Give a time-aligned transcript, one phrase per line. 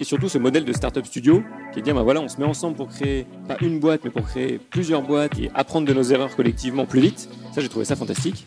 [0.00, 2.38] Et surtout ce modèle de startup studio qui est de dire, bah voilà, on se
[2.38, 5.92] met ensemble pour créer pas une boîte, mais pour créer plusieurs boîtes et apprendre de
[5.92, 7.28] nos erreurs collectivement plus vite.
[7.52, 8.46] Ça, j'ai trouvé ça fantastique.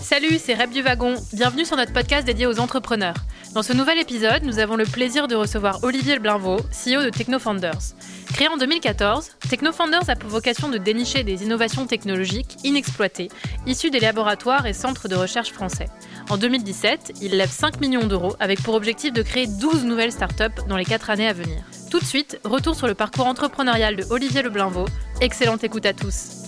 [0.00, 1.14] Salut, c'est Rep du Wagon.
[1.34, 3.16] Bienvenue sur notre podcast dédié aux entrepreneurs.
[3.56, 7.94] Dans ce nouvel épisode, nous avons le plaisir de recevoir Olivier Blinvaux, CEO de TechnoFounders.
[8.34, 13.30] Créé en 2014, TechnoFounders a pour vocation de dénicher des innovations technologiques inexploitées,
[13.66, 15.88] issues des laboratoires et centres de recherche français.
[16.28, 20.62] En 2017, il lève 5 millions d'euros avec pour objectif de créer 12 nouvelles startups
[20.68, 21.64] dans les 4 années à venir.
[21.90, 24.88] Tout de suite, retour sur le parcours entrepreneurial de Olivier Leblinvaux.
[25.22, 26.45] Excellente écoute à tous.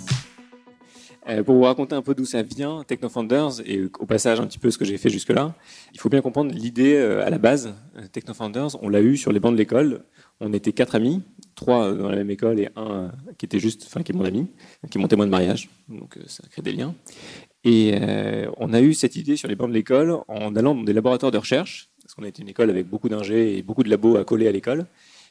[1.28, 4.59] Euh, pour vous raconter un peu d'où ça vient, TechnoFounders, et au passage un petit
[4.59, 5.54] peu ce que j'ai fait jusque-là,
[5.92, 7.74] il faut bien comprendre l'idée euh, à la base.
[7.96, 10.04] Euh, TechnoFounders, on l'a eu sur les bancs de l'école.
[10.41, 11.23] On était quatre amis,
[11.54, 14.46] trois dans la même école et un qui était juste, enfin qui est mon ami,
[14.91, 15.68] qui est mon témoin de mariage.
[15.88, 16.95] Donc ça crée des liens.
[17.65, 17.96] Et
[18.56, 21.32] on a eu cette idée sur les bancs de l'école en allant dans des laboratoires
[21.32, 24.23] de recherche, parce qu'on était une école avec beaucoup d'ingés et beaucoup de labos à
[24.23, 24.87] coller à l'école.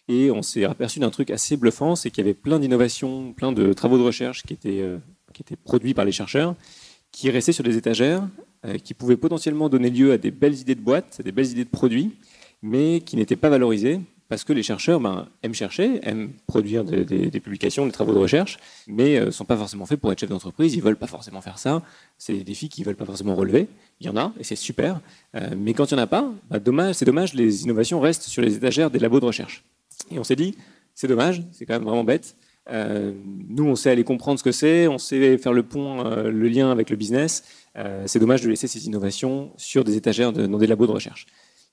[0.09, 3.53] Et on s'est aperçu d'un truc assez bluffant, c'est qu'il y avait plein d'innovations, plein
[3.53, 4.83] de travaux de recherche qui étaient
[5.37, 6.55] qui étaient produits par les chercheurs,
[7.11, 8.27] qui restaient sur des étagères,
[8.65, 11.51] euh, qui pouvaient potentiellement donner lieu à des belles idées de boîtes, à des belles
[11.51, 12.15] idées de produits,
[12.63, 17.39] mais qui n'étaient pas valorisées parce que les chercheurs ben, aiment chercher, aiment produire des,
[17.39, 18.57] publications, des travaux de recherche,
[18.87, 21.39] mais ne euh, sont pas forcément faits pour être chef d'entreprise, ils veulent pas forcément
[21.39, 21.81] faire ça,
[22.17, 23.69] c'est des défis qu'ils veulent pas forcément relever,
[24.01, 24.99] il y en a, et c'est super,
[25.35, 28.41] euh, mais quand il n'y en a pas, ben, c'est dommage, les innovations restent sur
[28.41, 29.63] les étagères des labos de recherche.
[30.11, 30.57] Et on s'est dit,
[30.93, 32.35] c'est dommage, c'est quand même vraiment bête,
[32.69, 33.13] euh,
[33.49, 36.47] nous, on sait aller comprendre ce que c'est, on sait faire le pont, euh, le
[36.47, 37.43] lien avec le business.
[37.77, 41.27] Euh, c'est dommage de laisser ces innovations sur des étagères dans des labos de recherche.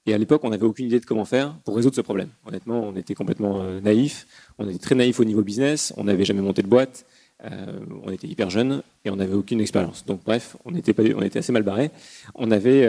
[0.07, 2.29] Et à l'époque, on n'avait aucune idée de comment faire pour résoudre ce problème.
[2.47, 4.27] Honnêtement, on était complètement naïf.
[4.59, 5.95] On était très naïf au niveau business.
[5.97, 7.07] On n'avait jamais monté de boîte.
[7.43, 10.05] on était hyper jeunes et on n'avait aucune expérience.
[10.05, 11.91] Donc, bref, on était, assez mal barrés.
[12.35, 12.87] On n'avait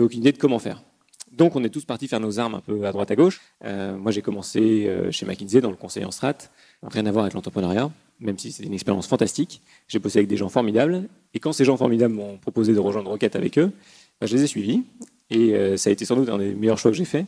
[0.00, 0.82] aucune idée de comment faire.
[1.30, 3.40] Donc, on est tous partis faire nos armes un peu à droite à gauche.
[3.64, 6.38] moi, j'ai commencé chez McKinsey dans le conseil en strat
[6.82, 9.62] rien à voir avec l'entrepreneuriat, même si c'est une expérience fantastique.
[9.88, 13.10] J'ai bossé avec des gens formidables, et quand ces gens formidables m'ont proposé de rejoindre
[13.10, 13.72] Rocket avec eux,
[14.20, 14.82] bah, je les ai suivis,
[15.30, 17.26] et euh, ça a été sans doute un des meilleurs choix que j'ai fait,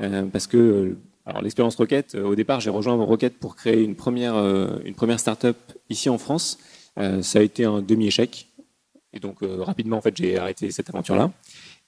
[0.00, 3.96] euh, parce que alors l'expérience Rocket, euh, au départ, j'ai rejoint Rocket pour créer une
[3.96, 4.36] première,
[4.84, 5.56] une première start-up
[5.90, 6.58] ici en France.
[6.96, 8.48] ça a été un demi-échec,
[9.12, 11.30] et donc rapidement, en fait, j'ai arrêté cette aventure-là.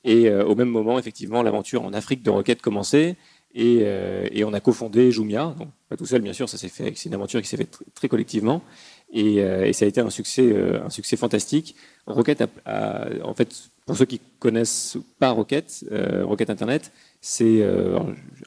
[0.04, 3.16] Et au même moment, effectivement, l'aventure en Afrique de Rocket commençait.
[3.56, 6.92] Euh, et, on a cofondé Jumia, donc pas tout seul bien sûr, ça s'est fait,
[6.94, 8.62] c'est une aventure qui s'est faite très collectivement,
[9.16, 11.74] euh, et, ça a été un succès, euh, un succès fantastique.
[12.06, 15.84] Rocket, a, en fait, pour ceux qui connaissent pas Rocket,
[16.22, 17.62] Rocket Internet, c'est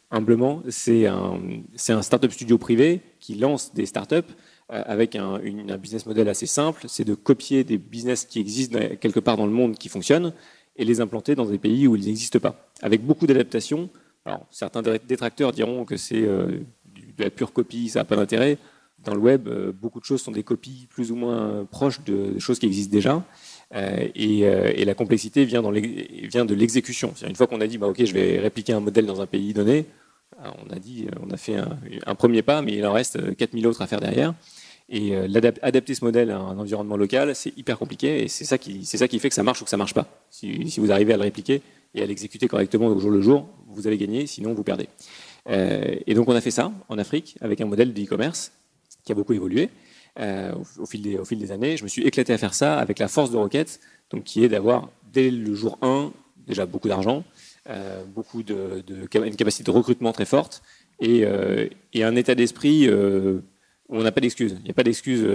[0.10, 1.40] humblement, c'est un,
[1.76, 4.32] c'est un startup studio privé qui lance des startups
[4.70, 9.20] avec un, un business model assez simple, c'est de copier des business qui existent quelque
[9.20, 10.34] part dans le monde qui fonctionnent
[10.78, 13.90] et les implanter dans des pays où ils n'existent pas, avec beaucoup d'adaptations
[14.26, 16.60] alors, certains détracteurs diront que c'est euh,
[17.18, 18.58] de la pure copie, ça n'a pas d'intérêt.
[19.04, 22.40] Dans le web, euh, beaucoup de choses sont des copies plus ou moins proches de
[22.40, 23.24] choses qui existent déjà.
[23.76, 27.14] Euh, et, la complexité vient, de l'exécution.
[27.28, 29.54] Une fois qu'on a dit, bah, OK, je vais répliquer un modèle dans un pays
[29.54, 29.86] donné,
[30.68, 31.56] on a dit, on a fait
[32.06, 34.34] un, premier pas, mais il en reste 4000 autres à faire derrière.
[34.90, 35.16] Et
[35.62, 39.30] adapter ce modèle à un environnement local, c'est hyper compliqué, et c'est ça, qui, fait
[39.30, 40.08] que ça marche ou que ça marche pas.
[40.30, 41.62] Si vous arrivez à le répliquer
[41.96, 44.88] et à l'exécuter correctement au jour le jour, vous avez gagné, sinon vous perdez.
[45.50, 48.54] Euh, et donc on a fait ça en Afrique avec un modèle d'e-commerce
[49.04, 49.70] qui a beaucoup évolué
[50.20, 51.78] euh, au, fil des, années.
[51.78, 54.50] Je me suis éclaté à faire ça avec la force de Rocket, donc qui est
[54.50, 56.12] d'avoir dès le jour 1
[56.48, 57.24] déjà beaucoup d'argent,
[57.70, 58.84] euh, beaucoup de,
[59.14, 60.62] une capacité de recrutement très forte
[61.00, 63.42] et, un état d'esprit où
[63.90, 64.56] on n'a pas d'excuses.
[64.60, 65.28] Il n'y a pas d'excuses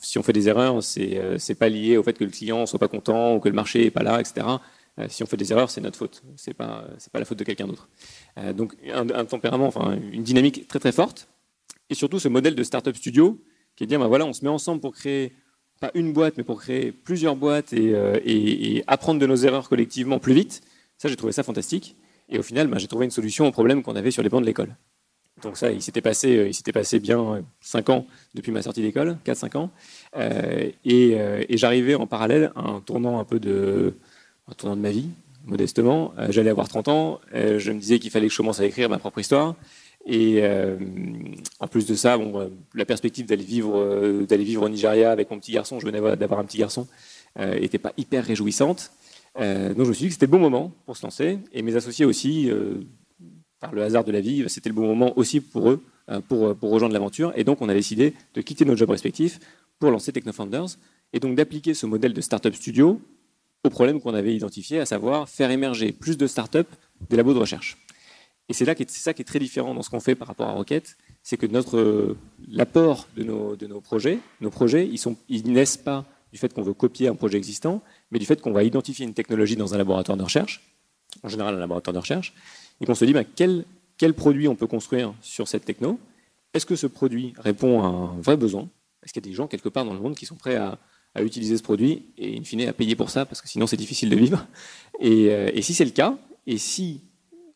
[0.00, 2.78] si on fait des erreurs, c'est n'est pas lié au fait que le client soit
[2.78, 4.46] pas content ou que le marché n'est pas là, etc.
[4.98, 6.22] Euh, si on fait des erreurs, c'est notre faute.
[6.36, 7.88] C'est pas c'est pas la faute de quelqu'un d'autre.
[8.38, 11.28] Euh, donc un, tempérament, enfin une dynamique très très forte,
[11.90, 13.40] et surtout ce modèle de startup studio
[13.76, 15.32] qui est de dire, ben voilà, on se met ensemble pour créer
[15.80, 20.20] pas une boîte, mais pour créer plusieurs boîtes et, euh, apprendre de nos erreurs collectivement
[20.20, 20.62] plus vite.
[20.96, 21.96] Ça, j'ai trouvé ça fantastique.
[22.28, 24.40] Et au final, ben, j'ai trouvé une solution au problème qu'on avait sur les bancs
[24.40, 24.76] de l'école.
[25.42, 29.18] Donc ça, il s'était passé, il s'était passé bien 5 ans depuis ma sortie d'école,
[29.26, 29.70] 4-5 ans.
[30.84, 33.94] Et, et j'arrivais en parallèle à un tournant un peu de,
[34.46, 35.08] en tournant de ma vie,
[35.44, 36.12] modestement.
[36.18, 38.66] Euh, j'allais avoir 30 ans, euh, je me disais qu'il fallait que je commence à
[38.66, 39.54] écrire ma propre histoire.
[40.06, 40.76] Et euh,
[41.60, 42.18] en plus de ça,
[42.74, 46.40] la perspective d'aller vivre, d'aller vivre au Nigeria avec mon petit garçon, je venais d'avoir
[46.40, 46.86] un petit garçon,
[47.38, 48.90] n'était pas hyper réjouissante.
[49.38, 51.38] donc je me suis dit que c'était le bon moment pour se lancer.
[51.54, 52.50] Et mes associés aussi,
[53.60, 55.82] par le hasard de la vie, c'était le bon moment aussi pour eux,
[56.28, 57.32] pour, rejoindre l'aventure.
[57.34, 59.40] Et donc on a décidé de quitter nos jobs respectifs
[59.78, 60.76] pour lancer TechnoFounders
[61.14, 63.00] et donc d'appliquer ce modèle de startup studio
[63.64, 66.70] au problème qu'on avait identifié, à savoir faire émerger plus de startups
[67.08, 67.78] des labos de recherche.
[68.48, 70.48] Et c'est là c'est ça qui est très différent dans ce qu'on fait par rapport
[70.48, 72.14] à Rocket, c'est que notre
[72.46, 76.52] l'apport de nos, de nos projets, nos projets, ils sont ils naissent pas du fait
[76.52, 79.72] qu'on veut copier un projet existant, mais du fait qu'on va identifier une technologie dans
[79.72, 80.62] un laboratoire de recherche,
[81.22, 82.34] en général un laboratoire de recherche,
[82.80, 83.64] et qu'on se dit bah, quel,
[83.96, 85.98] quel produit on peut construire sur cette techno?
[86.52, 88.68] Est-ce que ce produit répond à un vrai besoin?
[89.02, 90.78] Est-ce qu'il y a des gens quelque part dans le monde qui sont prêts à,
[91.14, 93.76] à utiliser ce produit et in fine à payer pour ça parce que sinon c'est
[93.76, 94.46] difficile de vivre.
[95.00, 96.16] Et, euh, si c'est le cas,
[96.46, 97.00] et si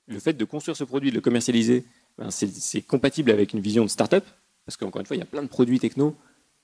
[0.06, 1.84] le fait de construire ce produit, de le commercialiser,
[2.16, 4.25] ben c'est compatible avec une vision de start-up,
[4.64, 6.16] parce qu'encore une fois, il y a plein de produits techno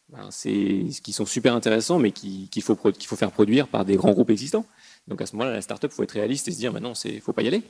[0.09, 2.77] ben qui sont super intéressants, mais qu'il faut,
[3.17, 4.67] faire produire par des grands groupes existants.
[5.09, 7.15] Donc à ce moment-là, la start-up, il faut être réaliste et se dire, bah il
[7.15, 7.63] ne faut pas y aller.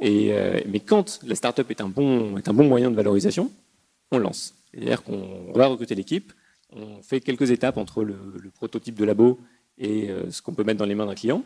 [0.00, 3.50] Et, euh, mais quand la start-up est bon, est un bon moyen de valorisation,
[4.10, 4.54] on lance.
[4.72, 6.32] C'est-à-dire qu'on va recruter l'équipe,
[6.74, 8.16] on fait quelques étapes entre le,
[8.54, 9.38] prototype de labo
[9.78, 11.42] et euh, ce qu'on peut mettre dans les mains d'un client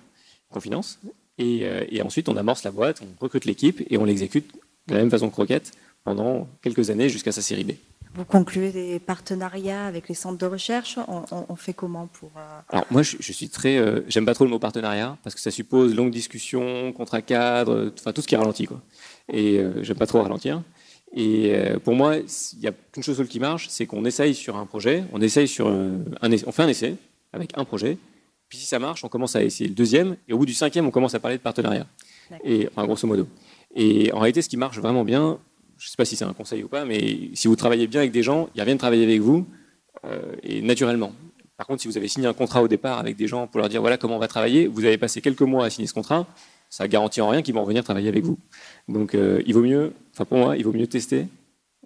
[0.50, 1.00] qu'on finance.
[1.40, 4.52] Euh, et, ensuite, on amorce la boîte, on recrute l'équipe et on l'exécute
[4.88, 5.72] de la même façon que Rocket
[6.04, 7.72] pendant quelques années jusqu'à sa série B.
[8.14, 12.86] Vous concluez des partenariats avec les centres de recherche on, fait comment pour euh, Alors
[12.90, 13.78] moi, je, suis très,
[14.08, 18.12] j'aime pas trop le mot partenariat parce que ça suppose longue discussion, contrat cadre, enfin
[18.12, 18.80] tout ce qui ralentit quoi.
[19.30, 20.62] Et j'aime pas trop ralentir.
[21.16, 24.34] Et euh, pour moi, il y a une chose seule qui marche, c'est qu'on essaye
[24.34, 26.94] sur un projet, on essaye sur un, on fait un essai
[27.32, 27.96] avec un projet,
[28.50, 30.86] puis si ça marche, on commence à essayer le deuxième, et au bout du cinquième,
[30.86, 31.86] on commence à parler de partenariat.
[32.44, 33.26] Et enfin, grosso modo.
[33.74, 35.38] Et en réalité, ce qui marche vraiment bien,
[35.78, 38.00] je ne sais pas si c'est un conseil ou pas, mais si vous travaillez bien
[38.00, 39.46] avec des gens, ils reviennent travailler avec vous,
[40.04, 41.12] euh, et naturellement.
[41.56, 43.70] Par contre, si vous avez signé un contrat au départ avec des gens pour leur
[43.70, 46.26] dire voilà comment on va travailler, vous avez passé quelques mois à signer ce contrat,
[46.76, 48.38] ça garantit en rien qu'ils vont revenir travailler avec vous.
[48.86, 51.26] Donc euh, il vaut mieux, enfin pour moi, il vaut mieux tester,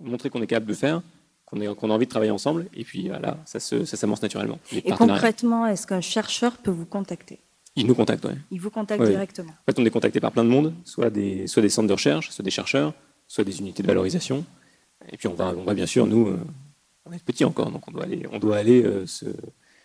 [0.00, 1.00] montrer qu'on est capable de faire,
[1.46, 4.58] qu'on a envie de travailler ensemble, et puis voilà, ça, ça s'amorce naturellement.
[4.72, 7.38] Et concrètement, est-ce qu'un chercheur peut vous contacter?
[7.76, 8.34] Il nous contacte, oui.
[8.50, 11.46] Il vous contacte directement En fait, on est contacté par plein de monde, soit des,
[11.46, 12.92] soit des centres de recherche, soit des chercheurs,
[13.28, 14.44] soit des unités de valorisation.
[15.12, 16.40] Et puis on va, on va bien sûr, nous, euh,
[17.06, 19.26] on est petits encore, donc on doit aller, on doit aller euh, se,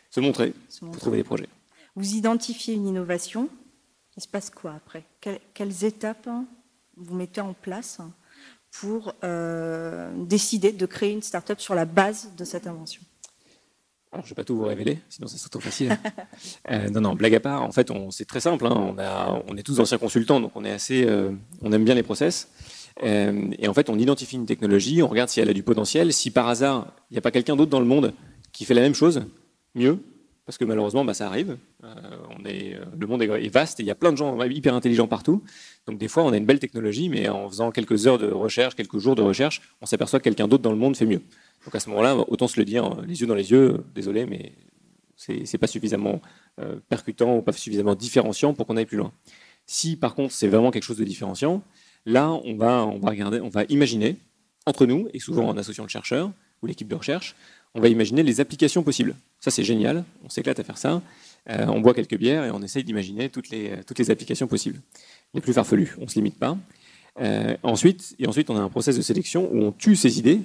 [0.09, 1.47] se, montrer pour trouver des projets.
[1.95, 3.49] Vous identifiez une innovation,
[4.17, 5.03] il se passe quoi après?
[5.53, 6.45] Quelles, étapes hein,
[6.97, 7.99] vous mettez en place
[8.71, 13.01] pour euh, décider de créer une start-up sur la base de cette invention?
[14.13, 15.97] Je ne vais pas tout vous révéler, sinon ça serait trop facile.
[16.71, 18.65] Euh, non, non, blague à part, en fait, c'est très simple.
[18.65, 18.95] Hein.
[19.47, 21.31] on, est tous anciens consultants, donc on est assez, euh,
[21.61, 22.49] on aime bien les process.
[23.01, 26.11] et en fait, on identifie une technologie, on regarde si elle a du potentiel.
[26.11, 28.13] Si par hasard, il n'y a pas quelqu'un d'autre dans le monde
[28.51, 29.21] qui fait la même chose,
[29.75, 29.99] mieux,
[30.45, 31.57] parce que malheureusement, bah, ça arrive.
[31.83, 31.93] Euh,
[32.37, 34.75] on est, euh, le monde est, vaste et il y a plein de gens hyper
[34.75, 35.43] intelligents partout.
[35.87, 38.75] Donc des fois, on a une belle technologie, mais en faisant quelques heures de recherche,
[38.75, 41.21] quelques jours de recherche, on s'aperçoit que quelqu'un d'autre dans le monde fait mieux.
[41.65, 44.25] Donc à ce moment-là, autant se le dire euh, les yeux dans les yeux, désolé,
[44.25, 44.53] mais
[45.17, 46.21] c'est pas suffisamment
[46.89, 49.13] percutant ou pas suffisamment différenciant pour qu'on aille plus loin.
[49.65, 51.63] Si par contre c'est vraiment quelque chose de différenciant,
[52.05, 54.17] là on va, on va regarder, on va imaginer
[54.65, 56.31] entre nous et souvent en associant le chercheur
[56.61, 57.35] ou l'équipe de recherche,
[57.75, 59.15] on va imaginer les applications possibles.
[59.45, 60.05] Ça, c'est génial.
[60.23, 61.03] On s'éclate à faire ça.
[61.51, 64.81] Euh, on boit quelques bières et on essaye d'imaginer toutes les, les applications possibles.
[65.35, 66.57] Les plus farfelues, on ne se limite pas.
[67.21, 70.41] Euh, ensuite, et ensuite, on a un process de sélection où on tue ces idées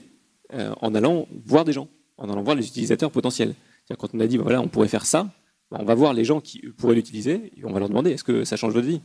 [0.52, 1.88] euh, en allant voir des gens,
[2.18, 3.54] en allant voir les utilisateurs potentiels.
[3.98, 5.32] Quand on a dit, bah, voilà, on pourrait faire ça,
[5.70, 8.24] bah, on va voir les gens qui pourraient l'utiliser et on va leur demander, est-ce
[8.24, 9.00] que ça change votre vie?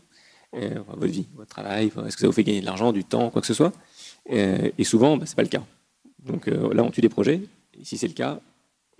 [0.51, 3.39] Votre vie, votre travail, est-ce que ça vous fait gagner de l'argent, du temps, quoi
[3.39, 3.71] que ce soit?
[4.29, 5.63] Et souvent, bah, ce n'est pas le cas.
[6.19, 7.41] Donc là, on tue des projets
[7.83, 8.39] si c'est le cas,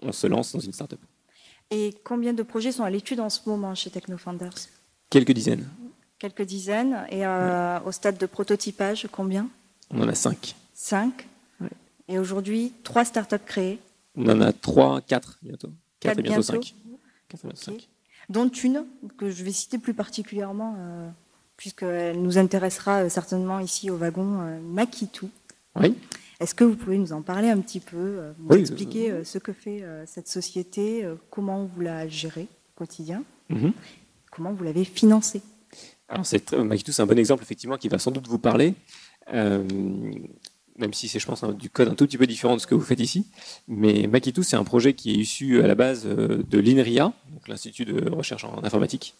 [0.01, 0.99] on se lance dans une startup.
[1.71, 4.69] Et combien de projets sont à l'étude en ce moment chez TechnoFounders?
[5.09, 5.67] Quelques dizaines.
[6.19, 7.05] Quelques dizaines.
[7.09, 9.49] Et euh, au stade de prototypage, combien?
[9.89, 10.55] On en a cinq.
[10.73, 11.27] Cinq
[12.07, 13.79] Et aujourd'hui, trois startups créées
[14.15, 15.69] On en a trois, quatre bientôt.
[15.99, 16.75] Quatre, et bientôt, cinq.
[18.29, 18.85] Dont une
[19.17, 21.09] que je vais citer plus particulièrement, euh,
[21.57, 25.27] puisqu'elle nous intéressera euh, certainement ici au wagon, euh, Makitu.
[25.75, 25.95] Oui.
[26.39, 29.37] Est-ce que vous pouvez nous en parler un petit peu, euh, nous expliquer euh, ce
[29.37, 33.71] que fait euh, cette société, comment vous la gérez au quotidien, mhm.
[34.31, 35.41] comment vous l'avez financée
[36.09, 38.73] Alors, c'est c'est un bon exemple effectivement qui va sans doute vous parler,
[39.31, 42.75] même si c'est, je pense, du code un tout petit peu différent de ce que
[42.75, 43.27] vous faites ici.
[43.69, 47.13] Mais Makitou, c'est un projet qui est issu à la base de l'INRIA,
[47.47, 49.15] l'Institut de recherche en informatique,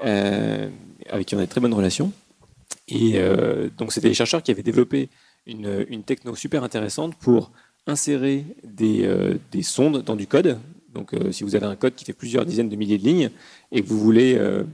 [0.00, 2.12] avec qui on a de très bonnes relations.
[2.88, 3.18] Et
[3.78, 5.08] donc, c'était les chercheurs qui avaient développé
[5.48, 7.50] une, techno super intéressante pour
[7.86, 10.58] insérer des, euh, sondes dans du code.
[10.92, 13.30] Donc, euh, si vous avez un code qui fait plusieurs dizaines de milliers de lignes
[13.72, 14.64] et que vous voulez euh,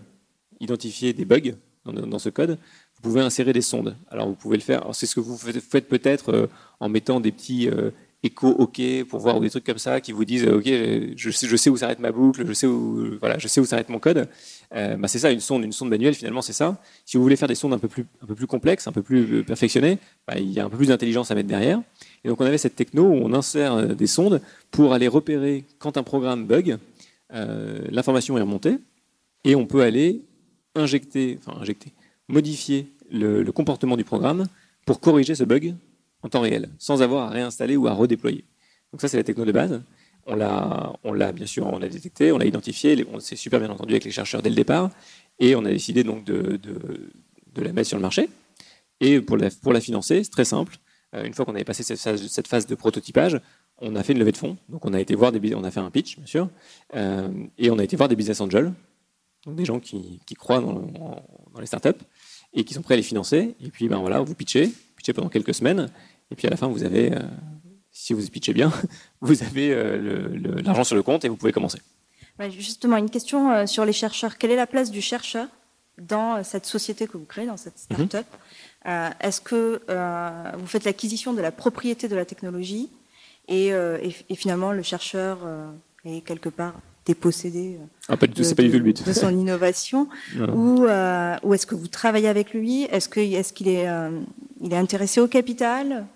[0.60, 1.54] identifier des bugs
[1.84, 2.50] dans, ce code,
[2.96, 3.96] vous pouvez insérer des sondes.
[4.10, 4.88] Alors, vous pouvez le faire.
[4.92, 6.48] C'est ce que vous faites peut-être
[6.80, 7.68] en mettant des petits
[8.24, 11.76] écho OK pour voir des trucs comme ça qui vous disent OK, je sais, où
[11.76, 14.28] s'arrête ma boucle, je sais où voilà, je sais où s'arrête mon code.
[14.74, 16.80] Euh, bah c'est ça une sonde, une sonde manuelle finalement c'est ça.
[17.04, 19.02] Si vous voulez faire des sondes un peu plus un peu plus complexes, un peu
[19.02, 21.82] plus euh, perfectionnées, bah, il y a un peu plus d'intelligence à mettre derrière.
[22.24, 24.40] Et donc on avait cette techno où on insère euh, des sondes
[24.70, 26.78] pour aller repérer quand un programme bug,
[27.90, 28.78] l'information est remontée
[29.42, 30.22] et on peut aller
[30.76, 31.90] injecter, enfin injecter,
[32.28, 34.46] modifier le comportement du programme
[34.86, 35.74] pour corriger ce bug
[36.24, 38.44] en temps réel, sans avoir à réinstaller ou à redéployer.
[38.90, 39.82] Donc ça, c'est la techno de base.
[40.26, 43.60] On l'a, on l'a bien sûr, on l'a détecté, on l'a identifié, on s'est super
[43.60, 44.90] bien entendu avec les chercheurs dès le départ,
[45.38, 46.58] et on a décidé donc de,
[47.56, 48.30] la mettre sur le marché.
[49.00, 50.76] Et pour la, financer, c'est très simple.
[51.14, 53.38] Euh, une fois qu'on avait passé cette phase, de prototypage,
[53.78, 54.56] on a fait une levée de fonds.
[54.70, 56.48] Donc on a été voir des, on a fait un pitch, bien sûr,
[56.94, 57.28] euh,
[57.58, 58.72] et on a été voir des business angels,
[59.44, 62.02] donc des gens qui, qui croient dans, dans, les startups
[62.54, 63.56] et qui sont prêts à les financer.
[63.60, 65.90] Et puis ben voilà, vous pitchez, pitchez pendant quelques semaines,
[66.30, 67.20] et puis à la fin, vous avez, euh,
[67.90, 68.72] si vous pitchez bien,
[69.20, 70.28] vous avez euh,
[70.64, 71.78] l'argent sur le compte et vous pouvez commencer.
[72.50, 74.38] Justement, une question euh, sur les chercheurs.
[74.38, 75.46] Quelle est la place du chercheur
[75.98, 78.08] dans cette société que vous créez, dans cette mhm.
[78.08, 78.26] start-up?
[79.20, 79.80] Est-ce que
[80.58, 82.90] vous faites l'acquisition de la propriété de la technologie
[83.48, 85.38] et, et, et finalement le chercheur
[86.04, 86.74] est quelque part
[87.06, 87.78] dépossédé
[88.08, 89.06] ah, pas du tout, de, pas du tout le but.
[89.06, 92.82] de son innovation ou, ou est-ce que vous travaillez avec lui?
[92.84, 93.88] Est-ce qu'il est, qu'il est,
[94.60, 96.06] il est intéressé au capital?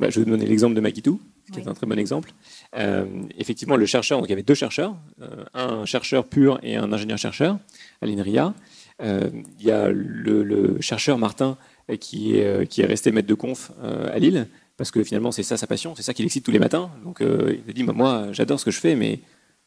[0.00, 1.20] Bah, je vais vous donner l'exemple de Makitou,
[1.52, 1.64] qui oui.
[1.64, 2.32] est un très bon exemple.
[2.74, 3.04] Euh,
[3.38, 6.90] effectivement, le chercheur, donc il y avait deux chercheurs, euh, un chercheur pur et un
[6.90, 7.58] ingénieur-chercheur
[8.00, 8.54] à l'INRIA.
[9.02, 9.28] Euh,
[9.58, 11.58] il y a le, le chercheur Martin
[11.98, 15.56] qui est, qui est, resté maître de conf à Lille, parce que finalement c'est ça
[15.56, 16.90] sa passion, c'est ça qui l'excite tous les matins.
[17.04, 19.18] Donc il a dit, bah, moi j'adore ce que je fais, mais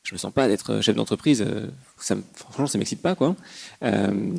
[0.03, 1.45] je me sens pas d'être chef d'entreprise,
[1.97, 3.15] ça, franchement ça m'excite pas.
[3.15, 3.35] quoi.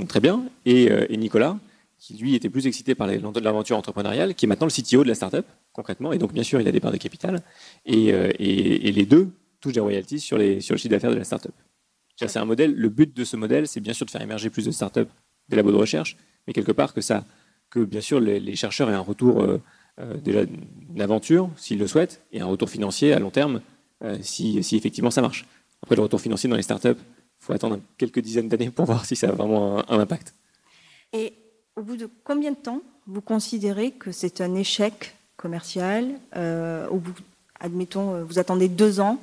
[0.08, 0.44] très bien.
[0.64, 1.58] Et, et Nicolas,
[2.04, 5.14] qui lui était plus excité par l'aventure entrepreneuriale, qui est maintenant le CTO de la
[5.14, 6.12] startup, concrètement.
[6.12, 7.40] Et donc, bien sûr, il a des parts de capital.
[7.86, 9.30] Et, euh, les deux
[9.62, 11.52] touchent des royalties sur, le chiffre d'affaires de la startup.
[12.16, 12.74] C'est un modèle.
[12.74, 15.06] Le but de ce modèle, c'est bien sûr de faire émerger plus de startups
[15.48, 17.24] des labos de recherche, mais quelque part que ça,
[17.70, 19.60] que bien sûr les, chercheurs aient un retour euh,
[20.00, 20.42] euh, déjà
[20.90, 23.60] d'aventure, s'ils le souhaitent, et un retour financier à long terme,
[24.02, 25.46] euh, si, effectivement ça marche.
[25.82, 29.04] Après, le retour financier dans les startups, il faut attendre quelques dizaines d'années pour voir
[29.04, 30.34] si ça a vraiment un, impact.
[31.76, 36.96] Au bout de combien de temps vous considérez que c'est un échec commercial euh, au
[36.96, 37.14] bout,
[37.60, 39.18] Admettons, euh, vous attendez deux ans,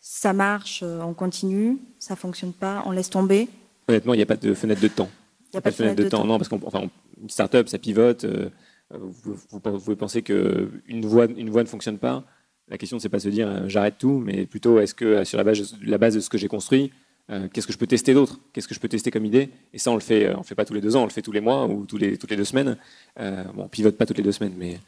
[0.00, 3.48] ça marche, euh, on continue, ça fonctionne pas, on laisse tomber?
[3.88, 5.10] Honnêtement, il n'y a pas de fenêtre de temps.
[5.46, 6.18] Il n'y a pas de fenêtre, de, de temps.
[6.18, 6.26] temps.
[6.26, 6.88] Non, parce qu'une enfin,
[7.28, 8.24] start-up, ça pivote.
[8.24, 8.48] Euh,
[8.90, 12.24] vous, vous, vous, pouvez penser qu'une voie, une voie ne fonctionne pas?
[12.68, 15.36] La question, c'est pas de se dire euh, j'arrête tout, mais plutôt est-ce que sur
[15.38, 16.92] la base, la base de ce que j'ai construit,
[17.30, 18.40] euh, qu'est-ce que je peux tester d'autre?
[18.52, 19.50] Qu'est-ce que je peux tester comme idée?
[19.72, 21.06] Et ça, on le fait, euh, on le fait pas tous les deux ans, on
[21.06, 22.76] le fait tous les mois ou les, toutes les deux semaines.
[23.20, 24.78] Euh, bon, on pivote pas toutes les deux semaines, mais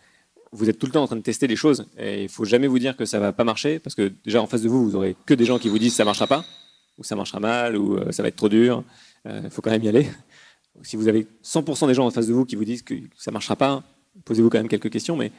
[0.52, 2.68] vous êtes tout le temps en train de tester des choses et il faut jamais
[2.68, 4.94] vous dire que ça va pas marcher parce que déjà en face de vous, vous
[4.94, 6.44] aurez que des gens qui vous disent ça marchera pas
[6.96, 8.84] ou ça marchera mal ou euh, ça va être trop dur.
[9.26, 10.06] Il faut quand même y aller.
[10.82, 13.30] Si vous avez 100% des gens en face de vous qui vous disent que ça
[13.30, 13.82] marchera pas,
[14.26, 15.32] posez-vous quand même quelques questions, mais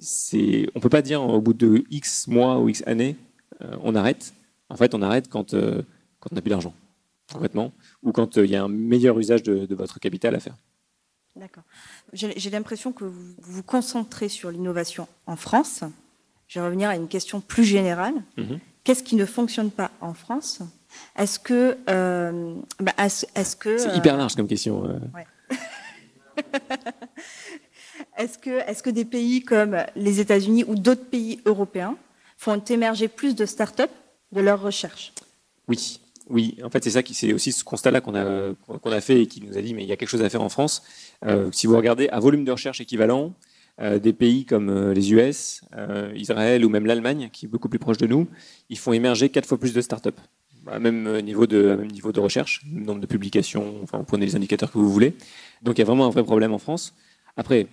[0.00, 3.14] c'est, on peut pas dire au bout de X mois ou X années,
[3.60, 4.34] on arrête
[4.72, 5.82] en fait, on arrête quand, euh,
[6.18, 6.74] quand on n'a plus d'argent,
[7.30, 10.40] complètement, ou quand euh, il y a un meilleur usage de, de votre capital à
[10.40, 10.56] faire.
[11.36, 11.64] D'accord.
[12.12, 15.82] J'ai l'impression que vous vous concentrez sur l'innovation en France.
[16.46, 18.14] Je vais revenir à une question plus générale.
[18.36, 18.58] -hmm.
[18.84, 20.60] Qu'est-ce qui ne fonctionne pas en France?
[21.16, 24.74] Est-ce que, euh, bah, est-ce, est que c'est hyper large comme question.
[25.14, 25.26] Ouais.
[28.18, 31.96] est-ce que, est-ce que des pays comme les États-Unis ou d'autres pays européens
[32.36, 33.90] font émerger plus de start-up
[34.32, 35.12] de leur recherche.
[35.68, 36.56] Oui, oui.
[36.64, 39.26] En fait, c'est ça qui, c'est aussi ce constat-là qu'on a qu'on a fait et
[39.26, 40.82] qui nous a dit mais il y a quelque chose à faire en France.
[41.24, 43.34] Euh, si vous regardez à volume de recherche équivalent,
[43.80, 45.62] euh, des pays comme euh, les US,
[46.14, 48.28] Israël ou même l'Allemagne, qui est beaucoup plus proche de nous,
[48.68, 50.10] ils font émerger quatre fois plus de startups.
[50.68, 54.36] À même niveau de, à même niveau de recherche, nombre de publications, enfin, prenez les
[54.36, 55.14] indicateurs que vous voulez.
[55.62, 56.94] Donc il y a vraiment un vrai problème en France.
[57.36, 57.66] Après,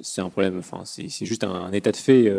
[0.00, 2.32] c'est un problème, enfin, c'est juste un, état de fait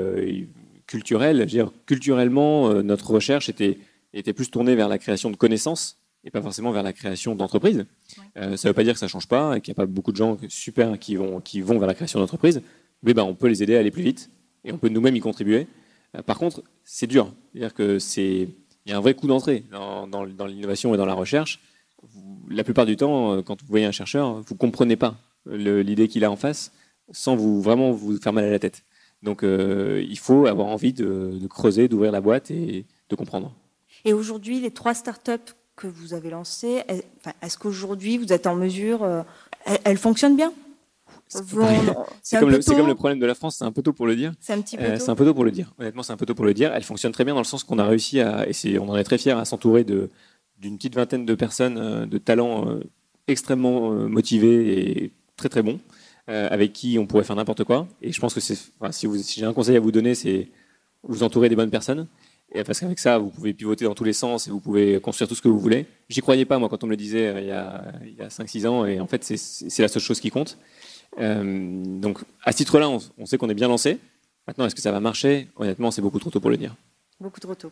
[0.87, 1.45] culturel.
[1.45, 3.77] Dire, culturellement, euh, notre recherche était,
[4.13, 7.85] était plus tournée vers la création de connaissances et pas forcément vers la création d'entreprises.
[8.17, 8.23] Ouais.
[8.37, 9.85] Euh, ça ne veut pas dire que ça change pas et qu'il n'y a pas
[9.85, 12.61] beaucoup de gens super qui vont, qui vont vers la création d'entreprises,
[13.03, 14.29] mais ben, on peut les aider à aller plus vite
[14.65, 15.67] et on peut nous-mêmes y contribuer.
[16.15, 17.33] Euh, par contre, c'est dur.
[17.53, 18.49] C'est-à-dire que c'est
[18.85, 21.59] il y a un vrai coup d'entrée dans, dans, dans l'innovation et dans la recherche.
[22.03, 26.23] Vous, la plupart du temps, quand vous voyez un chercheur, vous comprenez pas l'idée qu'il
[26.23, 26.71] a en face
[27.11, 28.83] sans vous vraiment vous faire mal à la tête.
[29.23, 33.53] Donc euh, il faut avoir envie de, de creuser, d'ouvrir la boîte et de comprendre.
[34.05, 36.83] Et aujourd'hui, les trois startups que vous avez lancées,
[37.41, 39.21] est-ce qu'aujourd'hui vous êtes en mesure, euh,
[39.65, 40.53] elles, elles, fonctionnent bien?
[41.29, 44.31] C'est comme, le- comme problème de la France, c'est un peu tôt pour le dire.
[44.39, 45.03] C'est un petit peu Euh, tôt.
[45.03, 45.73] c'est un peu tôt pour le dire.
[45.77, 46.71] Honnêtement, c'est un peu tôt pour le dire.
[46.73, 49.03] Elle fonctionne très bien dans le sens qu'on a réussi à, et on en est
[49.03, 50.09] très fiers, à s'entourer de
[50.59, 52.65] d'une petite vingtaine de personnes de talents
[53.27, 55.79] extrêmement motivés et très très bons,
[56.29, 57.87] euh, avec qui on pourrait faire n'importe quoi.
[58.01, 58.57] Et je pense que si,
[59.37, 60.49] j'ai un conseil à vous donner, c'est
[61.03, 62.07] vous entourer des bonnes personnes.
[62.65, 65.35] Parce qu'avec ça, vous pouvez pivoter dans tous les sens et vous pouvez construire tout
[65.35, 65.85] ce que vous voulez.
[66.09, 68.21] J'y croyais pas, moi, quand on me le disait euh, il y a, il y
[68.21, 68.85] a 5-6 ans.
[68.85, 70.57] Et en fait, c'est- la seule chose qui compte.
[71.19, 73.99] Euh, donc, à ce titre-là, on, sait qu'on est bien lancé.
[74.47, 75.49] Maintenant, est-ce que ça va marcher?
[75.57, 76.75] Honnêtement, c'est beaucoup trop tôt pour le dire.
[77.19, 77.71] Beaucoup trop tôt.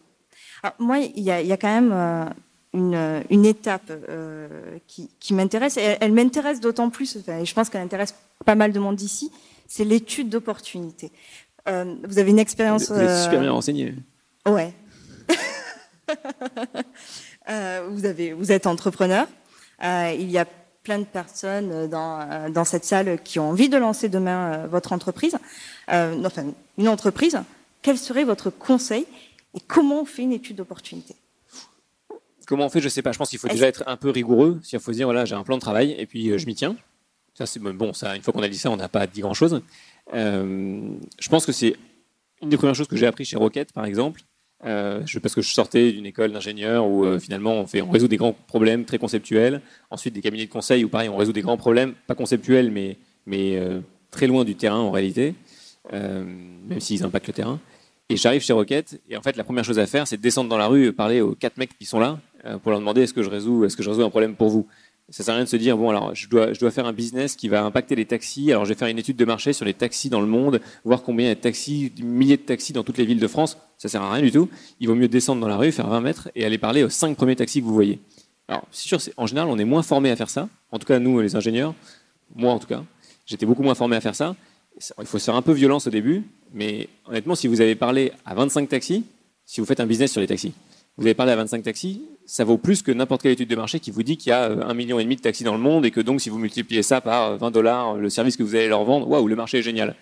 [0.79, 2.33] Moi, il y, a, quand même
[2.75, 5.77] une, une étape euh, qui, qui m'intéresse.
[5.77, 8.13] Et elle, elle m'intéresse d'autant plus, enfin, et je pense qu'elle intéresse
[8.45, 9.31] pas mal de monde ici,
[9.67, 11.11] c'est l'étude d'opportunité.
[11.67, 12.91] Euh, vous avez une expérience.
[12.91, 13.95] Vous êtes euh, super bien renseigné.
[14.45, 14.73] Ouais.
[17.47, 19.27] Euh, vous, avez, vous êtes entrepreneur.
[19.83, 20.45] Euh, il y a
[20.85, 24.67] plein de personnes dans, euh, dans cette salle qui ont envie de lancer demain euh,
[24.67, 25.37] votre entreprise,
[25.91, 26.45] euh, enfin
[26.77, 27.37] une entreprise.
[27.83, 29.05] Quel serait votre conseil
[29.53, 31.15] et comment on fait une étude d'opportunité?
[32.47, 33.11] Comment on fait Je sais pas.
[33.11, 34.59] Je pense qu'il faut déjà être un peu rigoureux.
[34.71, 36.55] Il faut se dire voilà, j'ai un plan de travail et puis euh, je m'y
[36.55, 36.75] tiens.
[37.33, 37.91] Ça, c'est bon.
[37.93, 39.61] Ça, une fois qu'on a dit ça, on n'a pas dit grand chose.
[40.13, 41.75] je pense que c'est
[42.41, 44.21] une des premières choses que j'ai appris chez Rocket, par exemple.
[44.63, 47.91] Euh, je- parce que je sortais d'une école d'ingénieur où euh, finalement on, fait, on
[47.91, 49.61] résout des grands problèmes très conceptuels.
[49.91, 52.97] Ensuite, des cabinets de conseil où pareil, on résout des grands problèmes, pas conceptuels, mais,
[53.25, 55.35] mais euh, très loin du terrain en réalité,
[55.93, 56.23] euh,
[56.67, 57.59] même s'ils impactent le terrain.
[58.09, 60.49] Et j'arrive chez Rocket, et en fait, la première chose à faire, c'est de descendre
[60.49, 63.13] dans la rue, parler aux quatre mecs qui sont là, euh, pour leur demander est-ce
[63.13, 64.67] que je résous, est-ce que je résous un problème pour vous?
[65.09, 66.93] Ça sert à rien de se dire bon alors je dois, je dois faire un
[66.93, 68.51] business qui va impacter les taxis.
[68.51, 71.03] Alors je vais faire une étude de marché sur les taxis dans le monde, voir
[71.03, 73.57] combien il y a de taxis, milliers de taxis dans toutes les villes de France.
[73.77, 74.49] Ça sert à rien du tout.
[74.79, 77.17] Il vaut mieux descendre dans la rue, faire 20 mètres et aller parler aux cinq
[77.17, 77.99] premiers taxis que vous voyez.
[78.47, 80.49] Alors c'est sûr, en général on est moins formé à faire ça.
[80.71, 81.75] En tout cas nous les ingénieurs,
[82.35, 82.83] moi en tout cas,
[83.27, 84.35] j'étais beaucoup moins formé à faire ça.
[84.99, 88.33] Il faut faire un peu violence au début, mais honnêtement si vous avez parlé à
[88.33, 89.03] 25 taxis,
[89.45, 90.53] si vous faites un business sur les taxis,
[90.97, 93.79] vous avez parlé à 25 taxis, ça vaut plus que n'importe quelle étude de marché
[93.79, 95.59] qui vous dit qu'il y a euh, un million et demi de taxis dans le
[95.61, 98.43] monde et que donc si vous multipliez ça par euh, 20 dollars, le service que
[98.43, 99.95] vous allez leur vendre, waouh, le marché est génial.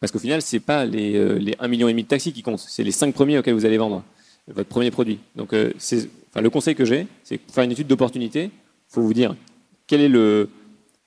[0.00, 2.42] Parce qu'au final, c'est pas les, euh, les 1 million et demi de taxis qui
[2.42, 4.02] comptent, c'est les 5 premiers auxquels vous allez vendre
[4.48, 5.18] votre premier produit.
[5.36, 5.72] Donc euh,
[6.34, 8.44] le conseil que j'ai, c'est faire une étude d'opportunité.
[8.44, 9.34] Il faut vous dire
[9.86, 10.48] quel est le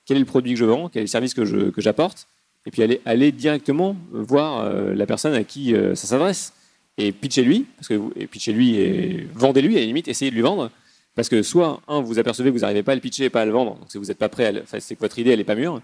[0.06, 2.28] quel est le produit que je vends, quel est le service que je- que j'apporte,
[2.64, 6.52] et puis aller, aller directement voir euh, la personne à qui euh, ça s'adresse
[6.98, 10.70] et pitchez-lui, parce que pitchez-lui et vendez-lui à la limite, essayez de lui vendre,
[11.14, 13.42] parce que soit un, vous apercevez que vous n'arrivez pas à le pitcher et pas
[13.42, 15.18] à le vendre, donc si vous n'êtes pas prêt, à le- enfin, c'est que votre
[15.18, 15.80] idée elle est pas mûre,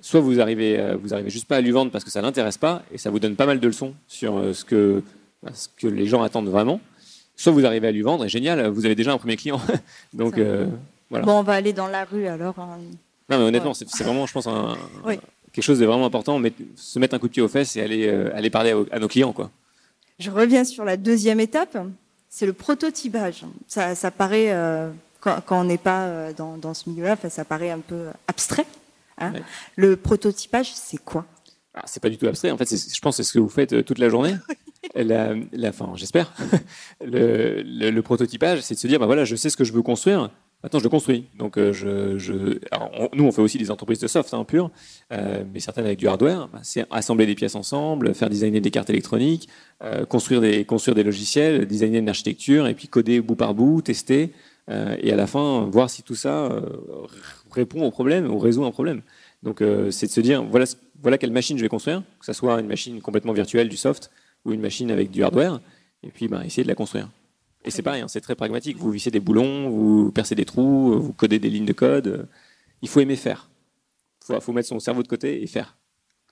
[0.00, 2.58] soit vous arrivez, euh, vous arrivez juste pas à lui vendre parce que ça l'intéresse
[2.58, 5.02] pas et ça vous donne pas mal de leçons sur euh, ce que
[5.54, 6.80] ce que les gens attendent vraiment,
[7.36, 9.60] soit vous arrivez à lui vendre et génial, vous avez déjà un premier client,
[10.14, 10.66] donc euh,
[11.10, 11.24] voilà.
[11.24, 12.58] Bon, on va aller dans la rue alors.
[12.58, 12.78] hein.
[13.30, 13.86] Non, mais honnêtement, Ouais.
[13.86, 15.18] c'est vraiment, je pense, un- Oui.
[15.52, 16.40] quelque chose de vraiment important,
[16.76, 19.08] se mettre un coup de pied aux fesses et aller, aller parler à, à nos
[19.08, 19.50] clients, quoi.
[20.18, 21.76] Je reviens sur la deuxième étape,
[22.28, 23.44] c'est le prototypage.
[23.66, 27.44] Ça, ça paraît, euh, quand, quand on n'est pas euh, dans, dans ce milieu-là, ça
[27.44, 28.66] paraît un peu abstrait.
[29.18, 29.32] hein.
[29.32, 29.42] Ouais.
[29.76, 31.26] Le prototypage, c'est quoi?
[31.74, 32.50] Ah, c'est pas du tout abstrait.
[32.50, 34.34] En fait, je pense que c'est ce que vous faites euh, toute la journée.
[34.94, 36.32] la, la, enfin, j'espère.
[37.04, 39.72] le, le- le prototypage, c'est de se dire, bah voilà, je sais ce que je
[39.74, 40.30] veux construire.
[40.62, 41.26] Maintenant, je le construis.
[41.38, 42.18] Donc, euh,
[42.98, 44.70] on- nous, on fait aussi des entreprises de soft, hein, pur,
[45.12, 46.48] euh, mais certaines avec du hardware.
[46.48, 49.48] Bah, c'est assembler des pièces ensemble, faire designer des cartes électroniques,
[49.84, 54.32] euh, construire des, logiciels, designer une architecture, et puis coder bout par bout, tester,
[54.68, 56.50] et à la fin, voir si tout ça
[57.52, 59.02] répond au problème ou résout un problème.
[59.44, 62.66] Donc, c'est de se dire, voilà quelle machine je vais construire, que ce soit une
[62.66, 64.10] machine complètement virtuelle, du soft,
[64.44, 65.60] ou une machine avec du hardware,
[66.02, 67.08] et puis bah, essayer de la construire.
[67.66, 68.76] Et c'est pareil, hein, c'est très pragmatique.
[68.78, 72.28] Vous vissez des boulons, vous percez des trous, vous codez des lignes de code.
[72.82, 73.50] Il faut aimer faire.
[74.22, 75.76] Il faut, faut mettre son cerveau de côté et faire.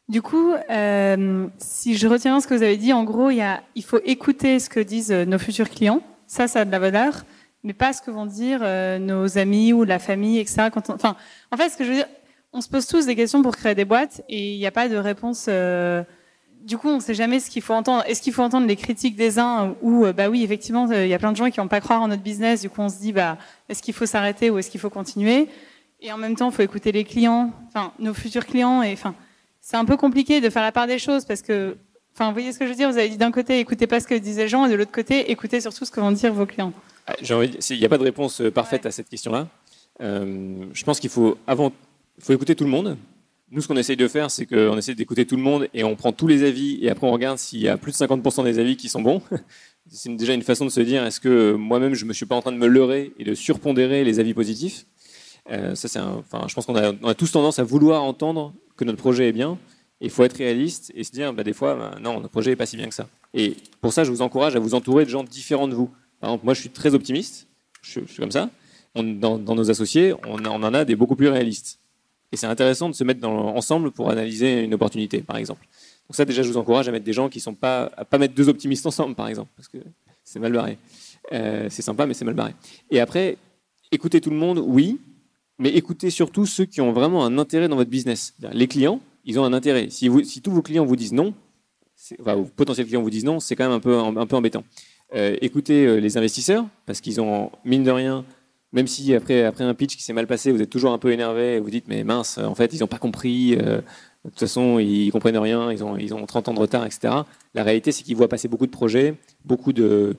[0.08, 3.40] Du coup, euh, si je retiens ce que vous avez dit, en gros, il, y
[3.42, 6.02] a, il faut écouter ce que disent euh, nos futurs clients.
[6.26, 7.24] Ça, ça a de la valeur,
[7.64, 10.68] mais pas ce que vont dire euh, nos amis ou la famille, etc.
[10.72, 11.16] Quand on- enfin,
[11.50, 12.06] en fait, ce que je veux dire,
[12.52, 14.88] on se pose tous des questions pour créer des boîtes et il n'y a pas
[14.88, 15.46] de réponse.
[15.48, 16.02] euh,
[16.64, 18.02] du coup, on ne sait jamais ce qu'il faut entendre.
[18.06, 21.14] Est-ce qu'il faut entendre les critiques des uns ou, euh, bah oui, effectivement, il y
[21.14, 22.62] a plein de gens qui vont pas croire en notre business.
[22.62, 23.36] Du coup, on se dit, bah,
[23.68, 25.48] est-ce qu'il faut s'arrêter ou est-ce qu'il faut continuer?
[26.00, 28.82] Et en même temps, il faut écouter les clients, enfin, nos futurs clients.
[28.82, 29.14] Et enfin,
[29.60, 31.76] c'est un peu compliqué de faire la part des choses parce que,
[32.14, 32.90] enfin, vous voyez ce que je veux dire?
[32.90, 34.92] Vous avez dit d'un côté, écoutez pas ce que disent les gens, et de l'autre
[34.92, 36.72] côté, écoutez surtout ce que vont dire vos clients.
[37.06, 39.48] Ah, Il n'y a pas de réponse euh, parfaite à cette question-là.
[40.00, 41.72] Euh, je pense qu'il faut avant,
[42.18, 42.96] faut écouter tout le monde.
[43.50, 45.96] Nous, ce qu'on essaye de faire, c'est qu'on essaie d'écouter tout le monde et on
[45.96, 48.58] prend tous les avis et après on regarde s'il y a plus de 50% des
[48.58, 49.22] avis qui sont bons.
[49.90, 52.40] C'est déjà une façon de se dire est-ce que moi-même je me suis pas en
[52.40, 54.86] train de me leurrer et de surpondérer les avis positifs?
[55.50, 58.54] Euh, ça, c'est enfin, je pense qu'on a, on a tous tendance à vouloir entendre
[58.76, 59.58] que notre projet est bien.
[60.00, 62.56] Il faut être réaliste et se dire, bah, des fois, bah, non, notre projet n'est
[62.56, 63.08] pas si bien que ça.
[63.32, 65.90] Et pour ça, je vous encourage à vous entourer de gens différents de vous.
[66.20, 67.46] Par exemple, moi, je suis très optimiste.
[67.82, 68.50] Je, suis comme ça.
[68.94, 71.80] dans, nos associés, on, en a des beaucoup plus réalistes.
[72.34, 75.64] Et c'est intéressant de se mettre ensemble pour analyser une opportunité, par exemple.
[76.08, 78.18] Donc ça, déjà, je vous encourage à mettre des gens qui sont pas, à pas
[78.18, 79.78] mettre deux optimistes ensemble, par exemple, parce que
[80.24, 80.76] c'est mal barré.
[81.30, 82.56] Euh, c'est sympa, mais c'est mal barré.
[82.90, 83.36] Et après,
[83.92, 84.98] écoutez tout le monde, oui,
[85.60, 88.34] mais écoutez surtout ceux qui ont vraiment un intérêt dans votre business.
[88.52, 89.88] Les clients, ils ont un intérêt.
[89.90, 91.34] Si, vous, si tous vos clients vous disent non,
[92.20, 94.64] enfin, vos potentiels clients vous disent non, c'est quand même un peu, un, peu embêtant.
[95.14, 98.24] Euh, écoutez euh, les investisseurs, parce qu'ils ont, mine de rien,
[98.74, 101.12] même si après, après un pitch qui s'est mal passé, vous êtes toujours un peu
[101.12, 104.80] énervé, vous dites, mais mince, en fait, ils n'ont pas compris, euh, de toute façon,
[104.80, 107.14] ils comprennent rien, ils ont, ils ont 30 ans de retard, etc.
[107.54, 110.16] La réalité, c'est qu'ils voient passer beaucoup de projets, beaucoup de,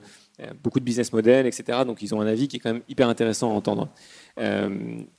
[0.64, 1.80] beaucoup de business models, etc.
[1.86, 3.88] Donc, ils ont un avis qui est quand même hyper intéressant à entendre.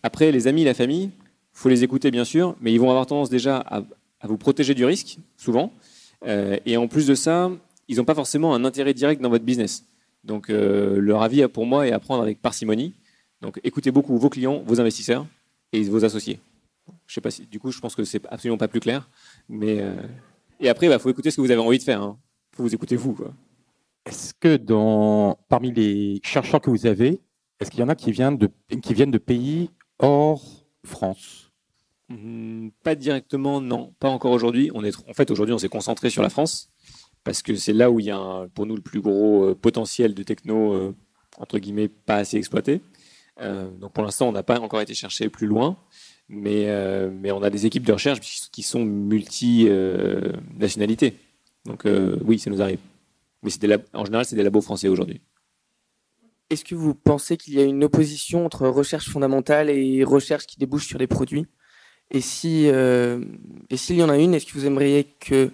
[0.02, 1.12] après, les amis, la famille,
[1.54, 3.84] faut les écouter, bien sûr, mais ils vont avoir tendance déjà à
[4.28, 5.72] vous protéger du risque, souvent.
[6.26, 7.52] et en plus de ça,
[7.88, 9.84] ils n'ont pas forcément un intérêt direct dans votre business.
[10.24, 12.96] Donc, leur avis, pour moi, est à prendre avec parcimonie.
[13.42, 15.26] Donc écoutez beaucoup vos clients, vos investisseurs
[15.72, 16.40] et vos associés.
[17.06, 19.10] Je sais pas si, du coup, je pense que c'est absolument pas plus clair.
[19.50, 19.96] Mais euh,
[20.60, 22.00] et après, il bah, faut écouter ce que vous avez envie de faire.
[22.00, 22.18] Il hein.
[22.56, 23.18] faut vous écouter vous.
[24.06, 27.22] Est-ce que dans, parmi les chercheurs que vous avez,
[27.60, 28.50] est-ce qu'il y en a qui viennent de,
[28.82, 29.70] qui viennent de pays
[30.00, 30.44] hors
[30.84, 31.52] France?
[32.10, 33.94] Hmm, Pas directement, non.
[34.00, 34.72] Pas encore aujourd'hui.
[34.74, 36.70] On est, en fait, aujourd'hui, on s'est concentré sur la France
[37.24, 40.14] parce que c'est là où il y a pour nous le plus gros euh, potentiel
[40.14, 40.96] de techno, euh,
[41.38, 42.82] entre guillemets, pas assez exploité.
[43.42, 45.78] Euh, donc pour l'instant, on n'a pas encore été chercher plus loin,
[46.30, 48.20] mais, euh, mais on a des équipes de recherche
[48.52, 51.16] qui sont multi-nationalités.
[51.66, 52.80] donc euh, oui, ça nous arrive.
[53.44, 53.52] Mais
[53.94, 55.22] en général, c'est des labos français aujourd'hui.
[56.50, 60.58] Est-ce que vous pensez qu'il y a une opposition entre recherche fondamentale et recherche qui
[60.58, 61.46] débouche sur des produits?
[62.10, 65.52] Et si et s'il y en a une, est-ce que vous aimeriez que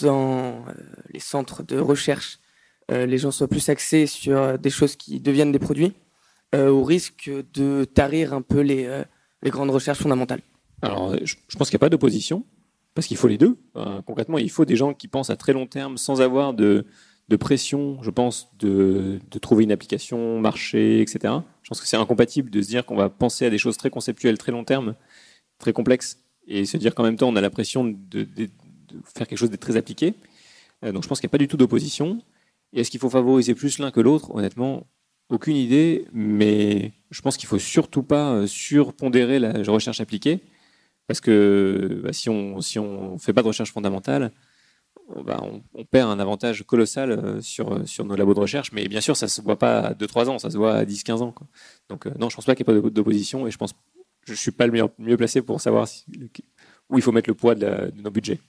[0.00, 0.64] dans
[1.12, 2.38] les centres de recherche,
[2.88, 5.92] les gens soient plus axés sur des choses qui deviennent des produits?
[5.92, 6.05] euh,
[6.56, 9.04] au risque de tarir un peu les, euh,
[9.44, 10.40] grandes recherches fondamentales
[10.82, 12.44] Alors, je, pense qu'il n'y a pas d'opposition,
[12.94, 13.56] parce qu'il faut les deux.
[14.06, 16.84] concrètement, il faut des gens qui pensent à très long terme sans avoir de,
[17.38, 21.34] pression, je pense, de, trouver une application, marché, etc.
[21.62, 23.90] Je pense que c'est incompatible de se dire qu'on va penser à des choses très
[23.90, 24.94] conceptuelles, très long terme,
[25.58, 28.26] très complexes, et se dire qu'en même temps, on a la pression de,
[29.14, 30.14] faire quelque chose de très appliqué.
[30.84, 32.22] Euh, donc je pense qu'il n'y a pas du tout d'opposition.
[32.72, 34.34] Et est-ce qu'il faut favoriser plus l'un que l'autre?
[34.34, 34.86] Honnêtement,
[35.30, 40.40] aucune idée, mais je pense qu'il faut surtout pas euh, surpondérer la recherche appliquée,
[41.06, 44.32] parce que bah, si on si on fait pas de recherche fondamentale,
[45.24, 45.40] bah,
[45.74, 48.72] on, perd un avantage colossal euh, sur sur nos labos de recherche.
[48.72, 51.22] Mais bien sûr, ça se voit pas à 2-3 ans, ça se voit à 10-15
[51.22, 51.34] ans.
[51.88, 53.74] Donc euh, non, je pense pas qu'il n'y ait pas d'opposition, et je pense
[54.24, 55.88] je suis pas le mieux placé pour savoir
[56.90, 58.40] où il faut mettre le poids de nos budgets.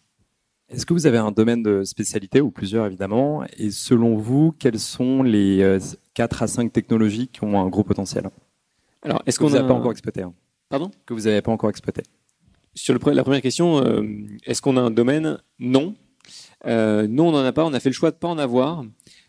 [0.70, 4.80] Est-ce que vous avez un domaine de spécialité, ou plusieurs évidemment, et selon vous, quelles
[4.80, 5.80] sont les
[6.14, 8.30] 4 euh, à 5 technologies qui ont un gros potentiel?
[9.02, 10.34] Alors, est-ce qu'on n'a pas encore exploité hein
[10.68, 10.92] Pardon?
[11.06, 12.04] Que vous n'avez pas encore exploité
[12.74, 14.04] Sur le, la première question, euh,
[14.46, 15.38] est-ce qu'on a un domaine?
[15.58, 15.96] Non.
[16.66, 17.64] Euh, non, on n'en a pas.
[17.64, 18.84] On a fait le choix de ne pas en avoir.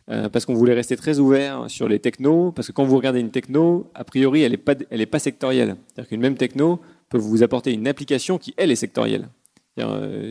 [0.08, 3.30] parce qu'on voulait rester très ouvert sur les technos, parce que quand vous regardez une
[3.30, 5.76] techno, a priori, elle n'est pas, elle est pas sectorielle.
[5.86, 9.28] C'est-à-dire qu'une même techno peut vous apporter une application qui, elle, est sectorielle.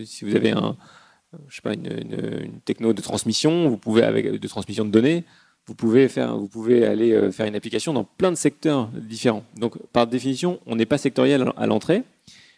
[0.03, 0.75] si vous avez un,
[1.47, 5.23] je sais pas, une, techno de transmission, vous pouvez avec de transmission de données,
[5.65, 9.43] vous pouvez faire, vous pouvez aller euh, faire une application dans plein de secteurs différents.
[9.57, 12.03] Donc, par définition, on n'est pas sectoriel à l'entrée.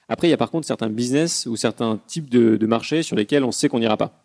[0.07, 3.43] Après, il y a par contre certains business ou certains types de, marchés sur lesquels
[3.43, 4.23] on sait qu'on n'ira pas.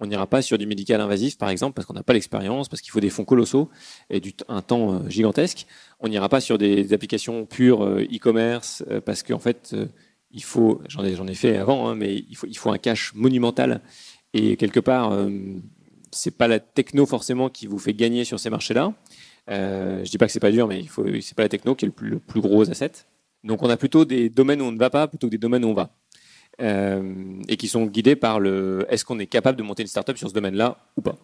[0.00, 2.82] On n'ira pas sur du médical invasif, par exemple, parce qu'on n'a pas l'expérience, parce
[2.82, 3.70] qu'il faut des fonds colossaux
[4.10, 5.66] et un temps euh, gigantesque.
[6.00, 9.76] On n'ira pas sur des, applications pures euh, e-commerce, parce qu'en fait,
[10.34, 13.80] il faut, j'en ai, fait avant, hein, mais il faut, il faut un cash monumental.
[14.34, 15.30] Et quelque part, euh,
[16.10, 18.92] c'est pas la techno forcément qui vous fait gagner sur ces marchés-là.
[19.50, 21.74] Euh, je dis pas que c'est pas dur, mais il faut, c'est pas la techno
[21.76, 22.90] qui est le plus, gros asset.
[23.44, 25.64] Donc on a plutôt des domaines où on ne va pas plutôt que des domaines
[25.64, 25.90] où on va.
[26.60, 30.16] Euh, et qui sont guidés par le est-ce qu'on est capable de monter une startup
[30.16, 31.16] sur ce domaine-là ou pas?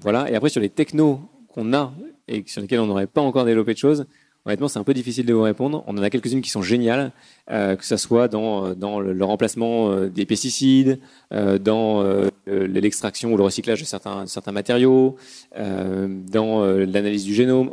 [0.00, 0.30] Voilà.
[0.30, 1.92] Et après sur les technos qu'on a
[2.28, 4.06] et sur lesquels on n'aurait pas encore développé de choses,
[4.46, 5.82] Honnêtement, c'est un peu difficile de vous répondre.
[5.88, 7.10] On en a quelques-unes qui sont géniales,
[7.50, 11.00] euh, que ce soit dans, dans le, remplacement euh, des pesticides,
[11.32, 12.04] euh, dans
[12.46, 15.16] l'extraction ou le recyclage de certains, certains matériaux,
[15.56, 17.72] dans l'analyse du génome.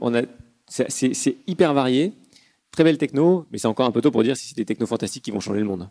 [0.68, 2.12] C'est hyper varié,
[2.72, 4.88] très belle techno, mais c'est encore un peu tôt pour dire si c'est des technos
[4.88, 5.90] fantastiques qui vont changer le monde.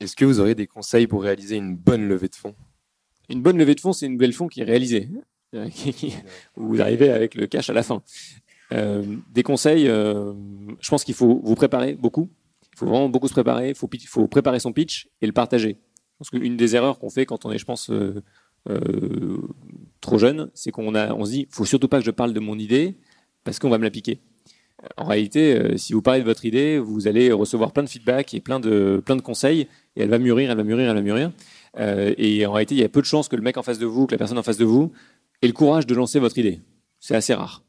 [0.00, 2.54] Est-ce que vous auriez des conseils pour réaliser une bonne levée de fonds?
[3.28, 5.10] Une bonne levée de fonds, c'est une belle fonds qui est réalisée.
[6.56, 8.02] vous arrivez avec le cash à la fin.
[8.74, 10.32] Euh, des conseils, euh,
[10.80, 12.28] je pense qu'il faut vous préparer beaucoup.
[12.72, 13.70] Il faut vraiment beaucoup se préparer.
[13.70, 15.76] Il faut, préparer son pitch et le partager.
[16.18, 18.22] Parce qu'une des erreurs qu'on fait quand on est, je pense, euh,
[20.00, 22.40] trop jeune, c'est qu'on a, on se dit, faut surtout pas que je parle de
[22.40, 22.96] mon idée
[23.44, 24.20] parce qu'on va me la piquer.
[24.96, 28.40] En réalité, si vous parlez de votre idée, vous allez recevoir plein de feedback et
[28.40, 29.62] plein de, plein de conseils,
[29.96, 31.30] et elle va mûrir, elle va mûrir, elle va mûrir.
[31.78, 33.86] et en réalité, il y a peu de chances que le mec en face de
[33.86, 34.92] vous, que la personne en face de vous,
[35.42, 36.60] ait le courage de lancer votre idée.
[37.00, 37.63] C'est assez rare.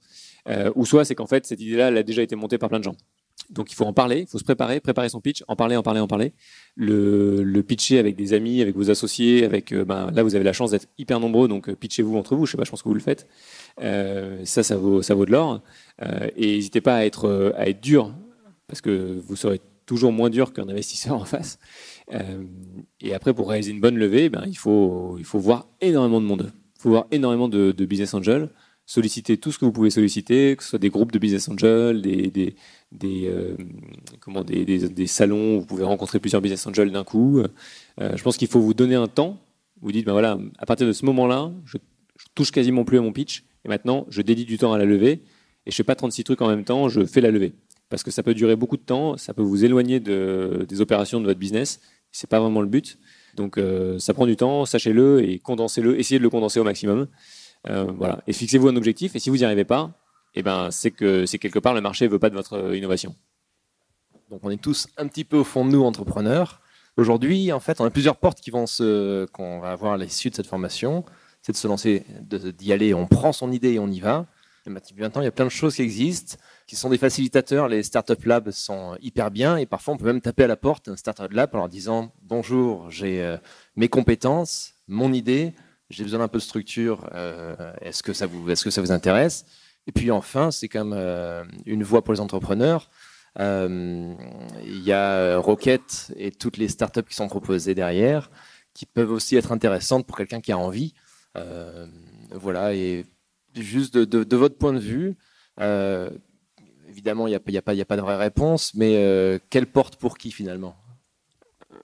[0.75, 2.83] Ou soit c'est qu'en fait, cette idée-là, elle a déjà été montée par plein de
[2.83, 2.95] gens.
[3.49, 5.83] Donc il faut en parler, il faut se préparer, préparer son pitch, en parler, en
[5.83, 6.33] parler, en parler.
[6.75, 10.53] Le, pitcher avec des amis, avec vos associés, avec euh, ben, là vous avez la
[10.53, 12.45] chance d'être hyper nombreux, donc euh, pitchez-vous entre vous.
[12.45, 13.27] Je sais pas, je pense que vous le faites.
[13.81, 15.61] Euh, ça, ça vaut, ça vaut de l'or.
[16.01, 18.13] Euh, et n'hésitez pas à être, euh, à être dur,
[18.67, 21.59] parce que vous serez toujours moins dur qu'un investisseur en face.
[23.01, 26.25] et après, pour réaliser une bonne levée, ben, il faut, il faut voir énormément de
[26.25, 26.51] monde.
[26.77, 28.49] Il faut voir énormément de business angels
[28.85, 32.01] solliciter tout ce que vous pouvez solliciter, que ce soit des groupes de business angels,
[32.01, 32.55] des,
[33.03, 33.55] euh,
[34.19, 37.39] comment, des, des, salons où vous pouvez rencontrer plusieurs business angels d'un coup.
[37.39, 37.47] Euh,
[38.15, 39.39] je pense qu'il faut vous donner un temps.
[39.81, 41.77] Vous dites, ben voilà, à partir de ce moment-là, je,
[42.17, 44.85] je, touche quasiment plus à mon pitch, et maintenant, je dédie du temps à la
[44.85, 45.23] levée,
[45.65, 47.53] et je fais pas 36 trucs en même temps, je fais la levée.
[47.89, 51.19] Parce que ça peut durer beaucoup de temps, ça peut vous éloigner de, des opérations
[51.19, 52.97] de votre business, c'est pas vraiment le but.
[53.35, 57.07] Donc euh, ça prend du temps, sachez-le et condensez-le, essayez de le condenser au maximum.
[57.67, 58.21] Euh, voilà.
[58.27, 59.15] Et fixez-vous un objectif.
[59.15, 59.91] Et si vous n'y arrivez pas,
[60.35, 62.77] eh ben, c'est que c'est quelque part le marché ne veut pas de votre euh,
[62.77, 63.15] innovation.
[64.29, 66.61] Donc on est tous un petit peu au fond de nous, entrepreneurs.
[66.97, 68.65] Aujourd'hui, en fait, on a plusieurs portes qui vont
[69.33, 71.03] qu'on va avoir à l'issue de cette formation.
[71.41, 72.93] C'est de se lancer, d'y aller.
[72.93, 74.25] On prend son idée et on y va.
[74.65, 77.67] Et maintenant, il y a plein de choses qui existent, qui sont des facilitateurs.
[77.67, 80.89] Les startup labs sont hyper bien et parfois on peut même taper à la porte
[80.89, 83.37] d'un startup lab en leur disant bonjour, j'ai euh,
[83.75, 85.53] mes compétences, mon idée,
[85.89, 88.91] j'ai besoin d'un peu de structure, euh, est-ce que, ça vous, est que ça vous
[88.91, 89.45] intéresse?
[89.87, 92.89] Et puis enfin, c'est quand même euh, une voie pour les entrepreneurs.
[93.39, 94.15] Euh,
[94.63, 98.31] il y a Rocket et toutes les startups qui sont proposées derrière,
[98.73, 100.93] qui peuvent aussi être intéressantes pour quelqu'un qui a envie.
[102.31, 103.05] voilà, et
[103.55, 105.15] juste de, votre point de vue,
[106.89, 110.17] évidemment, il n'y a, a, pas, a pas de vraie réponse, mais quelle porte pour
[110.17, 110.75] qui finalement?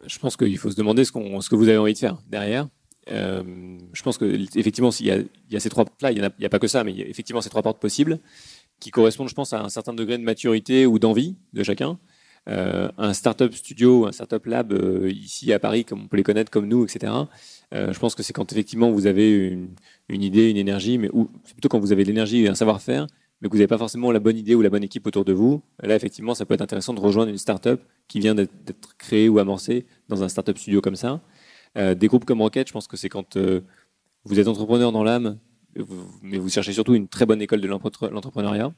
[0.07, 2.67] Je pense qu'il faut se demander ce, ce que vous avez envie de faire derrière.
[3.09, 3.43] Euh,
[3.93, 5.11] je pense que effectivement, s'il y,
[5.55, 7.07] a ces trois portes-là, il n'y a, a, pas que ça, mais il y a
[7.07, 8.19] effectivement ces trois portes possibles
[8.79, 11.97] qui correspondent, je pense, à un certain degré de maturité ou d'envie de chacun.
[12.49, 16.23] Euh, un startup studio, un startup lab euh, ici à Paris, comme on peut les
[16.23, 17.13] connaître comme nous, etc.
[17.73, 19.59] Euh, je pense que c'est quand effectivement vous avez
[20.09, 23.05] une, idée, une énergie, mais ou c'est plutôt quand vous avez l'énergie et un savoir-faire,
[23.41, 25.33] mais que vous n'avez pas forcément la bonne idée ou la bonne équipe autour de
[25.33, 25.61] vous.
[25.83, 29.37] Là, effectivement, ça peut être intéressant de rejoindre une startup qui vient d'être créée ou
[29.37, 31.21] amorcée dans un startup studio comme ça.
[31.77, 33.61] Euh, des groupes comme Rocket, je pense que c'est quand euh,
[34.25, 35.37] vous êtes entrepreneur dans l'âme,
[36.21, 38.73] mais vous cherchez surtout une très bonne école de l'entrepreneuriat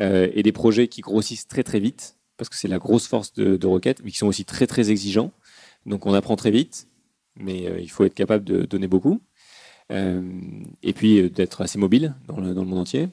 [0.00, 3.32] euh, et des projets qui grossissent très très vite, parce que c'est la grosse force
[3.34, 5.32] de, Rocket, mais qui sont aussi très très exigeants.
[5.86, 6.88] Donc on apprend très vite,
[7.36, 9.20] mais il faut être capable de donner beaucoup.
[9.90, 13.08] et puis d'être assez mobile dans le, monde entier.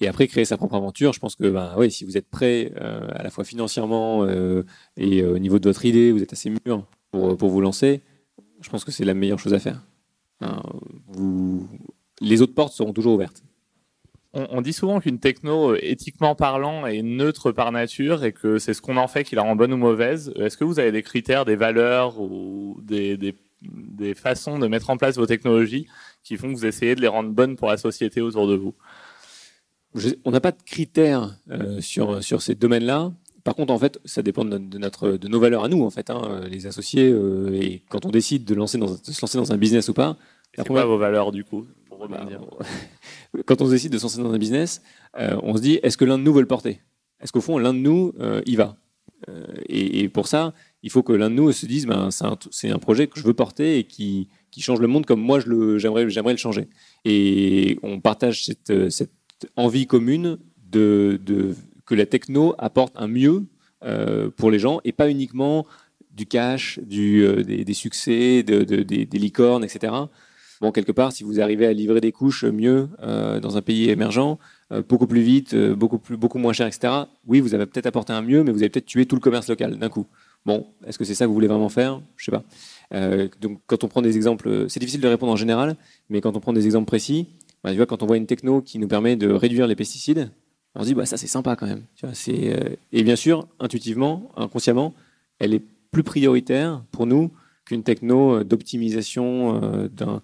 [0.00, 3.22] Et après, créer sa propre aventure, je pense que ben, si vous êtes prêt à
[3.22, 4.26] la fois financièrement
[4.98, 8.02] et au niveau de votre idée, vous êtes assez mûr pour vous lancer,
[8.62, 9.82] je pense que c'est la meilleure chose à faire.
[11.08, 11.68] vous...
[12.20, 13.42] Les autres portes seront toujours ouvertes.
[14.34, 18.58] On, on dit souvent qu'une techno, euh, éthiquement parlant, est neutre par nature et que
[18.58, 20.32] c'est ce qu'on en fait qui la rend bonne ou mauvaise.
[20.36, 24.90] Est-ce que vous avez des critères, des valeurs ou des, des, des, façons de mettre
[24.90, 25.86] en place vos technologies
[26.22, 28.74] qui font que vous essayez de les rendre bonnes pour la société autour de vous?
[30.24, 33.12] On n'a pas de critères euh, sur, sur ces domaines-là.
[33.44, 36.10] Par contre, en fait, ça dépend de, notre, de nos valeurs à nous, en fait,
[36.10, 37.10] hein, les associés.
[37.10, 39.94] Euh, et quand on décide de, lancer dans, de se lancer dans un business ou
[39.94, 40.16] pas.
[40.54, 42.26] C'est quoi vos valeurs, du coup pour bah,
[43.46, 44.82] Quand on décide de se lancer dans un business,
[45.18, 46.80] euh, on se dit est-ce que l'un de nous veut le porter?
[47.20, 48.76] Est-ce qu'au fond, l'un de nous euh, y va?
[49.28, 50.52] Euh, et, et, pour ça,
[50.82, 53.24] il faut que l'un de nous se dise ben, c'est un, un, projet que je
[53.24, 56.68] veux porter et qui, qui change le monde comme moi j'aimerais le changer.
[57.04, 59.12] Et on partage cette, cette
[59.54, 60.38] envie commune
[60.70, 61.54] de, de
[61.92, 63.44] que la techno apporte un mieux
[63.84, 65.66] euh, pour les gens et pas uniquement
[66.10, 69.92] du cash, euh, des, succès, de, de, des, licornes, etc.
[70.62, 73.90] Bon, quelque part, si vous arrivez à livrer des couches mieux euh, dans un pays
[73.90, 74.38] émergent,
[74.88, 76.94] beaucoup plus vite, beaucoup, moins cher, etc.,
[77.26, 79.50] oui, vous avez peut-être apporté un mieux, mais vous avez peut-être tué tout le commerce
[79.50, 80.06] local d'un coup.
[80.46, 82.00] Bon, est-ce que c'est ça que vous voulez vraiment faire?
[82.16, 82.44] Je sais pas.
[83.42, 85.76] Donc, quand on prend des exemples, c'est difficile de répondre en général,
[86.08, 87.26] mais quand on prend des exemples précis,
[87.62, 90.30] bah, tu vois, quand on voit une techno qui nous permet de réduire les pesticides,
[90.74, 91.84] on se dit bah ça c'est sympa quand même.
[92.04, 94.94] Euh, et bien sûr intuitivement, inconsciemment,
[95.38, 97.30] elle est plus prioritaire pour nous
[97.64, 100.22] qu'une techno euh, d'optimisation euh, d'un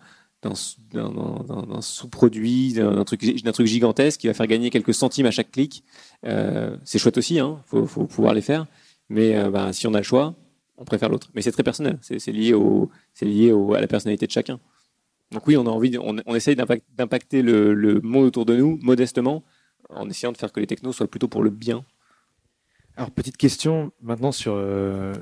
[1.80, 5.84] sous-produit, d'un truc, gigantesque qui va faire gagner quelques centimes à chaque clic.
[6.22, 8.66] C'est chouette aussi, hein, faut, pouvoir les faire.
[9.08, 10.36] Mais bah, si on a le choix,
[10.76, 11.28] on préfère l'autre.
[11.34, 11.98] Mais c'est très personnel.
[12.02, 14.60] C'est lié, à la personnalité de chacun.
[15.32, 19.42] Donc oui, on a envie, on, essaye d'impact- d'impacter le monde autour de nous modestement,
[19.88, 21.84] en essayant de faire que les technos soient plutôt pour le bien.
[22.96, 25.14] Alors, petite question maintenant sur euh,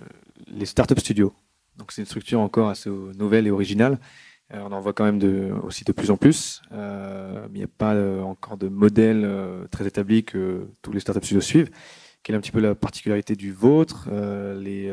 [0.46, 1.32] les startup studios.
[1.76, 3.98] Donc, c'est une structure encore assez nouvelle et originale.
[4.54, 6.62] Euh, on en voit quand même de, aussi de plus en plus.
[6.72, 9.28] Euh, mais il n'y a pas euh, encore de modèle
[9.70, 11.70] très établi que tous les startup studios suivent.
[12.22, 14.08] Quelle est un petit peu la particularité du vôtre
[14.58, 14.92] Les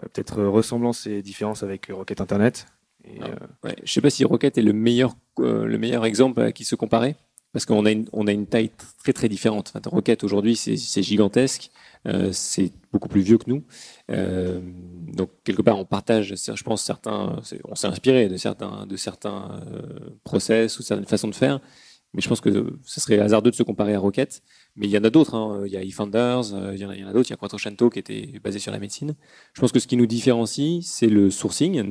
[0.00, 2.66] peut-être ressemblances et différences avec Rocket Internet
[3.04, 3.28] et, Ah.
[3.64, 6.76] Ouais, je sais pas si Rocket est le meilleur, le meilleur exemple à qui se
[6.76, 7.16] comparer,
[7.52, 8.70] parce qu'on a une, taille
[9.02, 9.72] très très différente.
[9.86, 11.70] Rocket aujourd'hui c'est gigantesque,
[12.06, 13.64] euh, c'est beaucoup plus vieux que nous.
[14.10, 14.60] Euh,
[15.12, 19.62] donc quelque part on partage, je pense certains, on s'est inspiré de certains, de certains
[19.66, 21.60] euh, process ou certaines façons de faire.
[22.12, 24.42] Mais je pense que ce serait hasardeux de se comparer à Rocket.
[24.74, 25.36] Mais il y en a d'autres.
[25.36, 25.62] hein.
[25.64, 27.28] Il y a eFounders, il y en a, d'autres.
[27.28, 29.14] Il y a Quattrocento qui était basé sur la médecine.
[29.54, 31.88] Je pense que ce qui nous différencie, c'est le sourcing,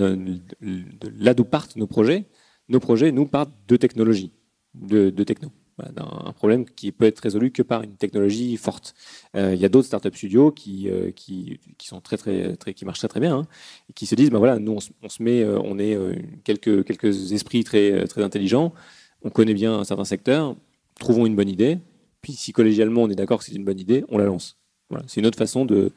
[0.59, 2.25] là d'où partent nos projets.
[2.67, 4.31] Nos projets, nous, partent de technologie,
[4.79, 5.49] de, techno.
[5.77, 5.93] Voilà,
[6.25, 8.95] un problème qui peut être résolu que par une technologie forte.
[9.35, 12.73] Euh, il y a d'autres startup studios qui, euh, qui, qui sont très, très, très,
[12.73, 13.47] qui marchent très, très bien, hein,
[13.89, 15.97] et qui se disent, ben voilà, nous, on se, met, euh, on est
[16.43, 18.73] quelques, quelques esprits très, très intelligents,
[19.21, 20.55] on connaît bien un certain secteur,
[20.99, 21.77] trouvons une bonne idée,
[22.21, 24.57] puis si collégialement on est d'accord que c'est une bonne idée, on la lance.
[24.89, 25.91] Voilà, c'est une autre façon de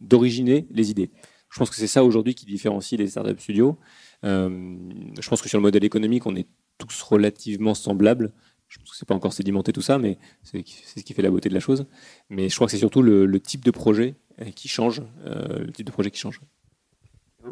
[0.00, 1.10] d'originer les idées.
[1.50, 3.76] Je pense que c'est ça aujourd'hui qui différencie les startup studios.
[4.22, 6.46] Je pense que sur le modèle économique, on est
[6.78, 8.32] tous relativement semblables.
[8.68, 11.30] Je pense que c'est pas encore sédimenté tout ça, mais c'est ce qui fait la
[11.30, 11.86] beauté de la chose.
[12.30, 15.60] Mais je crois que c'est surtout le, le type de projet euh, qui change, euh,
[15.60, 16.40] le type de projet qui change.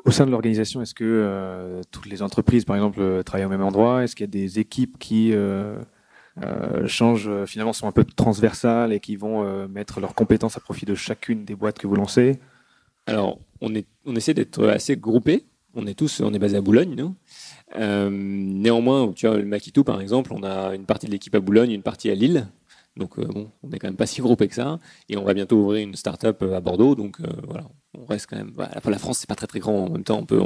[0.05, 3.63] Au sein de l'organisation, est-ce que euh, toutes les entreprises, par exemple, travaillent au même
[3.63, 4.03] endroit?
[4.03, 5.79] Est-ce qu'il y a des équipes qui euh,
[6.89, 10.97] changent, finalement, sont un peu transversales et qui vont mettre leurs compétences à profit de
[10.97, 12.41] chacune des boîtes que vous lancez?
[13.07, 15.45] Alors, on, est, on essaie d'être assez groupés.
[15.77, 17.15] On est tous, on est basé à Boulogne, nous.
[17.77, 21.73] Euh, néanmoins, tu le Makitou, par exemple, on a une partie de l'équipe à Boulogne,
[21.73, 22.47] une partie à Lille.
[22.97, 24.79] Donc, euh, bon, on n'est quand même pas si groupé que ça.
[25.09, 26.95] Et on va bientôt ouvrir une start-up euh, à Bordeaux.
[26.95, 28.53] Donc, voilà, on reste quand même.
[28.53, 29.87] Pour la France, c'est pas très très grand.
[29.87, 30.41] En même temps, on peut,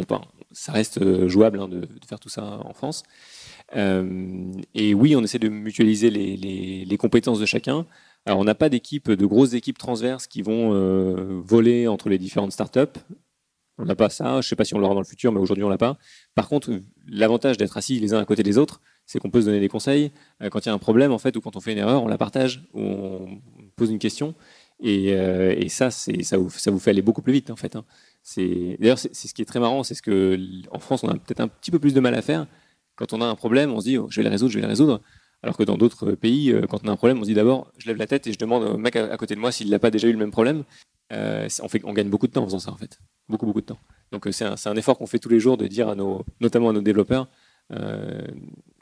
[0.53, 3.03] ça reste jouable hein, de, faire tout ça en France.
[3.75, 6.37] Et oui, on essaie de mutualiser les,
[6.87, 7.85] les, compétences de chacun.
[8.25, 10.71] Alors, on n'a pas d'équipe, de grosses équipes transverses qui vont
[11.43, 12.99] voler entre les différentes startups.
[13.79, 14.41] On n'a pas ça.
[14.41, 15.97] Je sais pas si on l'aura dans le futur, mais aujourd'hui, on l'a pas.
[16.35, 16.71] Par contre,
[17.07, 19.69] l'avantage d'être assis les uns à côté des autres, c'est qu'on peut se donner des
[19.69, 20.12] conseils.
[20.43, 22.03] Euh, Quand il y a un problème, en fait, ou quand on fait une erreur,
[22.03, 23.41] on la partage, ou on
[23.77, 24.35] pose une question.
[24.81, 27.77] Et, euh, ça, ça, vous, fait aller beaucoup plus vite, en fait.
[27.77, 27.85] hein.
[28.37, 30.38] D'ailleurs, c'est, ce qui est très marrant, c'est ce que,
[30.71, 32.47] en France, on a peut-être un petit peu plus de mal à faire.
[32.97, 34.62] Quand on a un problème, on se dit, oh, je vais le résoudre, je vais
[34.62, 35.01] le résoudre.
[35.43, 37.71] Alors que dans d'autres pays, euh, quand on a un problème, on se dit d'abord,
[37.79, 39.79] je lève la tête et je demande au mec à, côté de moi s'il n'a
[39.79, 40.64] pas déjà eu le même problème.
[41.12, 42.99] On gagne beaucoup de temps en faisant ça, en fait.
[43.29, 43.79] Beaucoup, beaucoup de temps.
[44.12, 45.95] Donc, euh, c'est un, c'est un effort qu'on fait tous les jours de dire à
[45.95, 47.29] nos, notamment à nos développeurs,
[47.73, 48.27] euh,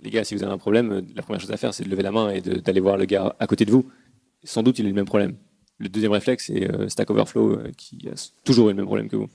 [0.00, 1.90] les gars, si vous avez un problème, euh, la première chose à faire, c'est de
[1.90, 3.90] lever la main et d'aller voir le gars à côté de vous.
[4.44, 5.36] Sans doute, il a le même problème.
[5.78, 9.08] Le deuxième réflexe, c'est euh, Stack Overflow, euh, qui a toujours eu le même problème
[9.08, 9.28] que vous.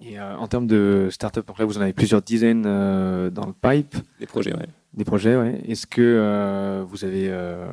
[0.00, 4.26] Et en termes de start-up, après, vous en avez plusieurs dizaines dans le pipe, Des
[4.26, 4.66] projets, ouais.
[4.94, 5.36] Des projets.
[5.36, 5.60] Ouais.
[5.66, 7.66] Est-ce que euh, vous avez euh,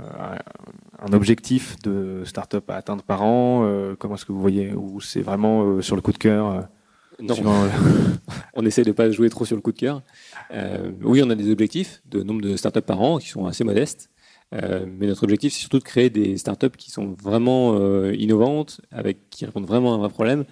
[0.99, 5.01] un- objectif de start-up à atteindre par an Euh, Comment est-ce que vous voyez Ou
[5.01, 6.67] c'est vraiment sur le coup de cœur
[7.21, 7.65] Non, suivant-
[8.53, 10.01] on essaie de pas jouer trop sur le coup de cœur.
[11.03, 14.09] Oui, on a des objectifs de nombre de startups par an qui sont assez modestes.
[14.51, 17.77] Mais notre objectif, c'est surtout de créer des startups qui sont vraiment
[18.11, 20.45] innovantes, avec qui répondent vraiment à un vrai problème.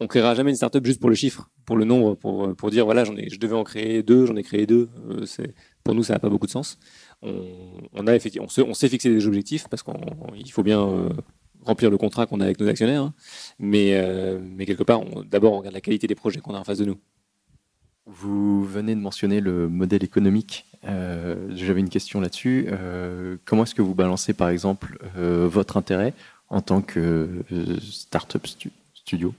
[0.00, 2.84] On créera jamais une startup juste pour le chiffre, pour le nombre, pour, pour dire
[2.84, 4.90] voilà, j'en ai, je devais en créer deux, j'en ai créé deux.
[5.24, 5.54] C'est,
[5.86, 6.78] pour nous, ça n'a pas beaucoup de sens.
[7.22, 7.42] On,
[7.94, 11.08] on a des objectifs parce qu'il faut bien euh,
[11.64, 13.02] remplir le contrat qu'on a avec nos actionnaires.
[13.02, 13.14] hein.
[13.58, 16.64] Mais, euh, mais quelque part, d'abord, on regarde la qualité des projets qu'on a en
[16.64, 16.98] face de nous.
[18.06, 20.66] Vous venez de mentionner le modèle économique.
[20.84, 22.68] Euh, J'avais une question là-dessus.
[23.44, 26.14] Comment est-ce que vous balancez, par exemple, votre intérêt
[26.48, 27.42] en tant que
[27.80, 29.34] startup stu- studio,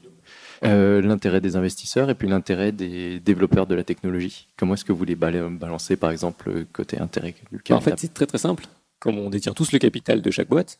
[0.63, 4.91] euh, l'intérêt des investisseurs et puis l'intérêt des développeurs de la technologie Comment est-ce que
[4.93, 8.25] vous les bala- balancez, par exemple, côté intérêt du Bah, en capital fait, c'est très
[8.25, 8.65] très simple.
[8.99, 10.79] Comme on détient tous le capital de chaque boîte,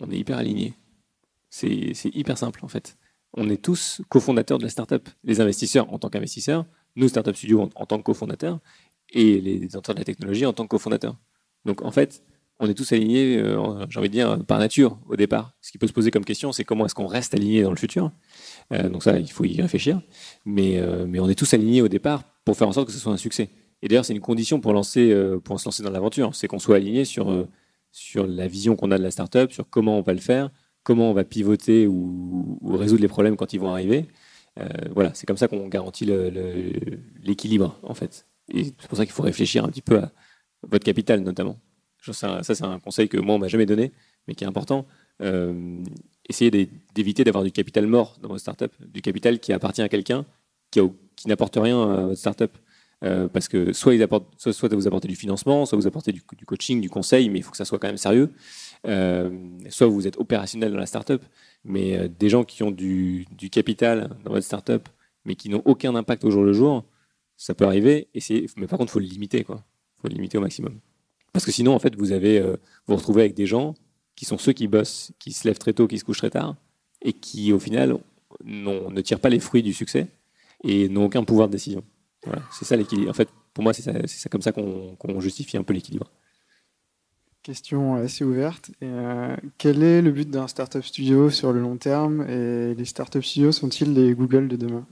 [0.00, 0.74] on est hyper alignés.
[1.50, 2.96] C'est hyper simple en fait.
[3.34, 5.08] On est tous cofondateurs de la startup.
[5.24, 6.64] Les investisseurs en tant qu'investisseurs,
[6.96, 8.58] nous, Startup Studio, en, en tant que cofondateurs,
[9.10, 11.16] et les détenteurs de la technologie en tant que cofondateurs.
[11.64, 12.22] Donc en fait,
[12.58, 15.52] on est tous alignés, euh, j'ai envie de dire, par nature au départ.
[15.60, 17.76] Ce qui peut se poser comme question, c'est comment est-ce qu'on reste aligné dans le
[17.76, 18.10] futur.
[18.72, 20.00] Euh, donc ça, il faut y réfléchir.
[20.44, 22.98] Mais, euh, mais on est tous alignés au départ pour faire en sorte que ce
[22.98, 23.50] soit un succès.
[23.82, 26.76] Et d'ailleurs, c'est une condition pour, lancer, pour se lancer dans l'aventure, c'est qu'on soit
[26.76, 27.46] aligné sur,
[27.92, 30.50] sur la vision qu'on a de la startup, sur comment on va le faire,
[30.82, 34.06] comment on va pivoter ou, ou résoudre les problèmes quand ils vont arriver.
[34.94, 36.06] Voilà, c'est comme ça qu'on garantit
[37.22, 38.26] l'équilibre, en fait.
[38.50, 40.10] Et c'est pour ça qu'il faut réfléchir un petit peu à
[40.62, 41.58] votre capital, notamment.
[42.12, 43.92] Ça, c'est un conseil que moi, on m'a jamais donné,
[44.26, 44.86] mais qui est important.
[45.22, 45.82] Euh,
[46.28, 49.88] essayez d'é- d'éviter d'avoir du capital mort dans votre startup, du capital qui appartient à
[49.88, 50.24] quelqu'un
[50.70, 50.80] qui,
[51.26, 52.56] n'apporte rien à votre startup.
[53.04, 57.28] Euh, parce que soit, vous apportez du financement, soit vous apportez du, coaching, du conseil,
[57.28, 58.32] mais il faut que ça soit quand même sérieux.
[58.86, 59.30] Euh,
[59.68, 61.22] soit vous êtes opérationnel dans la startup,
[61.64, 64.88] mais des gens qui ont du, capital dans votre startup,
[65.24, 66.84] mais qui n'ont aucun impact au jour le jour,
[67.36, 68.08] ça peut arriver.
[68.56, 69.62] Mais par contre, il faut le limiter, quoi.
[70.00, 70.80] faut le limiter au maximum.
[71.32, 72.56] Parce que sinon, en fait, vous avez, euh,
[72.86, 73.74] vous retrouvez avec des gens
[74.14, 76.56] qui sont ceux qui bossent, qui se lèvent très tôt, qui se couchent très tard,
[77.02, 77.98] et qui, au final,
[78.44, 80.08] ne tirent pas les fruits du succès
[80.64, 81.84] et n'ont aucun pouvoir de décision.
[82.24, 83.10] Voilà, c'est ça l'équilibre.
[83.10, 86.10] En fait, pour moi, c'est ça, comme ça qu'on justifie un peu l'équilibre.
[87.42, 88.72] Question assez ouverte.
[88.82, 92.28] Euh, quel est le but d'un startup studio sur le long terme?
[92.28, 94.84] Et les startup studios sont-ils les Google de demain?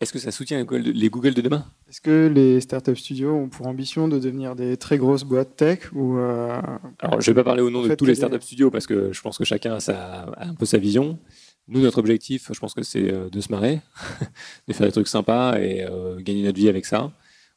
[0.00, 1.66] Est-ce que ça soutient les Google de, demain?
[1.88, 5.92] Est-ce que les startup studios ont pour ambition de devenir des très grosses boîtes tech
[5.92, 6.58] ou euh,
[7.00, 8.86] Alors, je ne vais pas parler au nom en de tous les startup studios parce
[8.86, 11.18] que je pense que chacun a, sa- a un peu sa vision.
[11.68, 13.80] Nous, notre objectif, je pense que c'est euh, de se marrer,
[14.68, 17.12] de faire des trucs sympas et euh, gagner notre vie avec ça.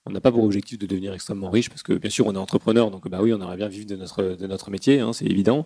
[0.06, 2.38] On n'a pas pour objectif de devenir extrêmement riche parce que bien sûr on est
[2.38, 5.26] entrepreneur, donc bah oui, on aimerait bien vivre de notre, de notre métier, hein, c'est
[5.28, 5.66] évident.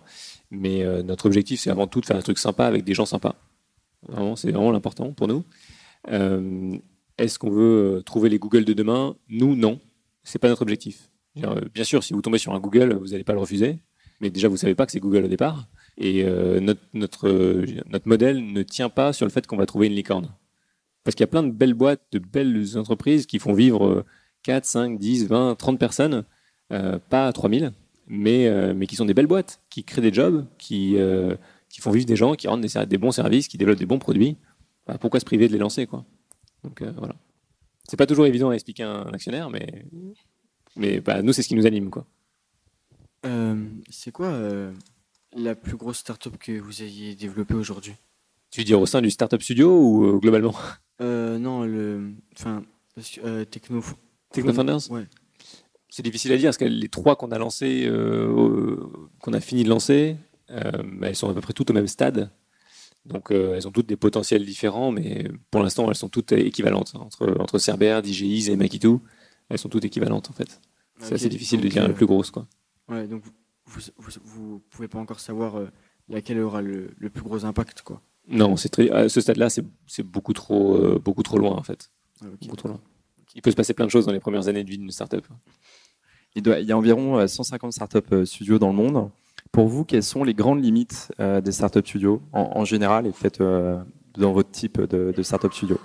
[0.52, 3.04] Mais euh, notre objectif, c'est avant tout de faire un truc sympa avec des gens
[3.04, 3.34] sympas.
[4.08, 5.42] Vraiment, c'est vraiment l'important pour nous.
[6.10, 6.76] Euh,
[7.18, 9.16] Est-ce qu'on veut euh, trouver les Google de demain?
[9.28, 9.80] Nous, non.
[10.22, 11.10] C'est pas notre objectif.
[11.44, 13.78] Euh, Bien sûr, si vous tombez sur un Google, vous n'allez pas le refuser.
[14.20, 15.68] Mais déjà, vous savez pas que c'est Google au départ.
[15.96, 19.94] Et notre, notre, notre modèle ne tient pas sur le fait qu'on va trouver une
[19.94, 20.28] licorne.
[21.04, 24.04] Parce qu'il y a plein de belles boîtes, de belles entreprises qui font vivre euh,
[24.42, 26.24] 4, 5, 10, 20, 30 personnes,
[26.68, 27.72] pas 3000,
[28.06, 30.96] mais, mais qui sont des belles boîtes, qui créent des jobs, qui,
[31.68, 33.98] qui font vivre des gens, qui rendent des, des bons services, qui développent des bons
[33.98, 34.36] produits.
[34.88, 36.04] Bah, pourquoi se priver de les lancer quoi?
[36.64, 37.14] Donc euh, voilà.
[37.88, 39.84] C'est pas toujours évident à expliquer à un actionnaire, mais,
[40.76, 41.90] mais bah, nous, c'est ce qui nous anime.
[41.90, 42.06] Quoi.
[43.26, 44.72] Euh, c'est quoi euh,
[45.36, 47.94] la plus grosse startup que vous ayez développée aujourd'hui?
[48.50, 50.54] Tu veux dire au sein du Startup Studio ou globalement?
[51.00, 52.12] Euh, Non, le.
[52.34, 52.64] Enfin,
[53.24, 53.82] euh, Techno.
[54.32, 55.06] Technofounders Ouais.
[55.90, 58.76] C'est difficile à dire parce que les trois qu'on a lancés, euh,
[59.20, 60.16] qu'on a fini de lancer,
[60.50, 60.70] euh,
[61.02, 62.30] elles sont à peu près toutes au même stade.
[63.08, 66.92] Donc euh, elles ont toutes des potentiels différents, mais pour l'instant elles sont toutes équivalentes
[66.94, 68.96] hein, entre entre Cerber, DJI et Makitu.
[69.48, 70.60] Elles sont toutes équivalentes en fait.
[71.00, 72.46] C'est assez difficile de dire la euh, plus grosse quoi.
[72.88, 73.22] Ouais, donc
[73.66, 73.80] vous,
[74.24, 75.66] vous pouvez pas encore savoir euh,
[76.08, 78.00] laquelle aura le, le plus gros impact, quoi.
[78.28, 81.62] Non, c'est très, à ce stade-là, c'est c'est beaucoup trop euh, beaucoup trop loin en
[81.62, 81.90] fait.
[82.20, 82.26] Ah.
[82.42, 82.80] Beaucoup trop loin.
[83.34, 85.24] Il peut se passer plein de choses dans les premières années de vie d'une startup.
[86.34, 89.10] Il, doit- il y a environ euh, 150 startups studios dans le monde.
[89.52, 93.40] Pour vous, quelles sont les grandes limites euh, des startups studios en, général et peut-être
[93.40, 93.78] euh,
[94.16, 95.78] dans votre type de, startup studio?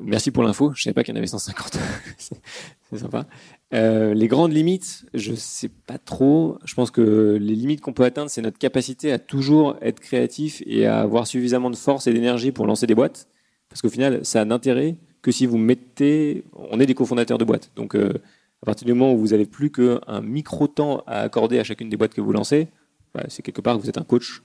[0.00, 0.72] Merci pour l'info.
[0.74, 1.78] Je savais pas qu'il y en avait 150.
[2.18, 3.26] c'est sympa.
[3.72, 6.58] Euh, les grandes limites, je sais pas trop.
[6.64, 10.62] Je pense que les limites qu'on peut atteindre, c'est notre capacité à toujours être créatif
[10.66, 13.28] et à avoir suffisamment de force et d'énergie pour lancer des boîtes.
[13.68, 17.44] Parce qu'au final, ça a d'intérêt que si vous mettez, on est des cofondateurs de
[17.44, 17.70] boîtes.
[17.76, 21.64] Donc, à partir du moment où vous avez plus qu'un micro temps à accorder à
[21.64, 22.68] chacune des boîtes que vous lancez,
[23.14, 24.42] bah, c'est quelque part vous êtes un coach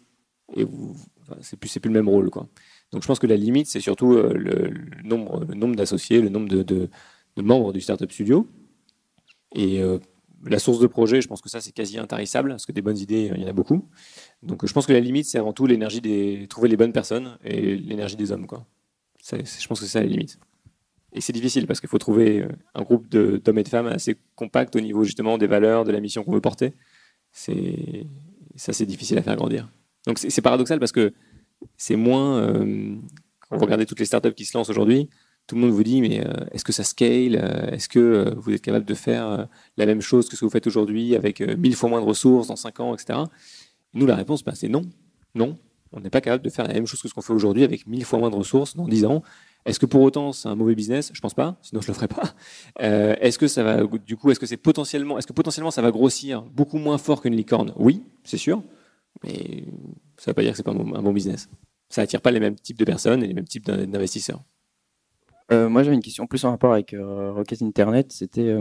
[0.55, 2.47] et vous, enfin, c'est plus, le même rôle, quoi.
[2.91, 4.71] Donc je pense que la limite, c'est surtout euh, le,
[5.03, 6.89] nombre, le nombre d'associés, le nombre de, de-
[7.37, 8.47] membres du Startup Studio.
[9.53, 9.97] Et euh,
[10.45, 12.97] la source de projet, je pense que ça, c'est quasi intarissable, parce que des bonnes
[12.97, 13.89] idées, il y en a beaucoup.
[14.43, 16.45] Donc je pense que la limite, c'est avant tout l'énergie des.
[16.47, 18.45] trouver les bonnes personnes et l'énergie des hommes.
[18.45, 18.65] Quoi.
[19.27, 20.39] Je pense que c'est ça la limite.
[21.11, 24.17] Et c'est difficile, parce qu'il faut trouver euh, un groupe d'hommes et de femmes assez
[24.35, 26.73] compact au niveau justement des valeurs, de la mission qu'on veut porter.
[27.31, 28.05] C'est
[28.55, 29.69] ça, c'est difficile à faire grandir.
[30.07, 31.13] Donc c'est paradoxal parce que
[31.77, 32.37] c'est moins.
[32.39, 32.95] euh,
[33.49, 35.09] quand vous regardez toutes les startups qui se lancent aujourd'hui,
[35.47, 38.51] tout le monde vous dit mais euh, est-ce que ça scale Euh, Est-ce que vous
[38.53, 39.47] êtes capable de faire
[39.77, 42.05] la même chose que ce que vous faites aujourd'hui avec euh, mille fois moins de
[42.05, 43.19] ressources dans 5 ans, etc.
[43.93, 44.81] Nous, la réponse, bah, c'est non.
[45.35, 45.57] Non,
[45.91, 47.85] on n'est pas capable de faire la même chose que ce qu'on fait aujourd'hui avec
[47.87, 49.23] mille fois moins de ressources dans 10 ans.
[49.65, 51.09] Est-ce que pour autant c'est un mauvais business?
[51.13, 52.35] Je pense pas, sinon je le ferais pas.
[52.81, 53.83] Euh, est-ce que ça va,
[54.63, 57.73] potentiellement, ça va grossir beaucoup moins fort qu'une licorne?
[57.75, 58.61] Oui, c'est sûr,
[59.23, 59.63] mais
[60.17, 61.49] ça ne veut pas dire que c'est pas un bon, business.
[61.89, 64.43] Ça attire pas les mêmes types de personnes et les mêmes types d'in- d'investisseurs.
[65.51, 68.11] Euh, moi, j'avais une question plus en rapport avec euh, Rocket Internet.
[68.11, 68.53] C'était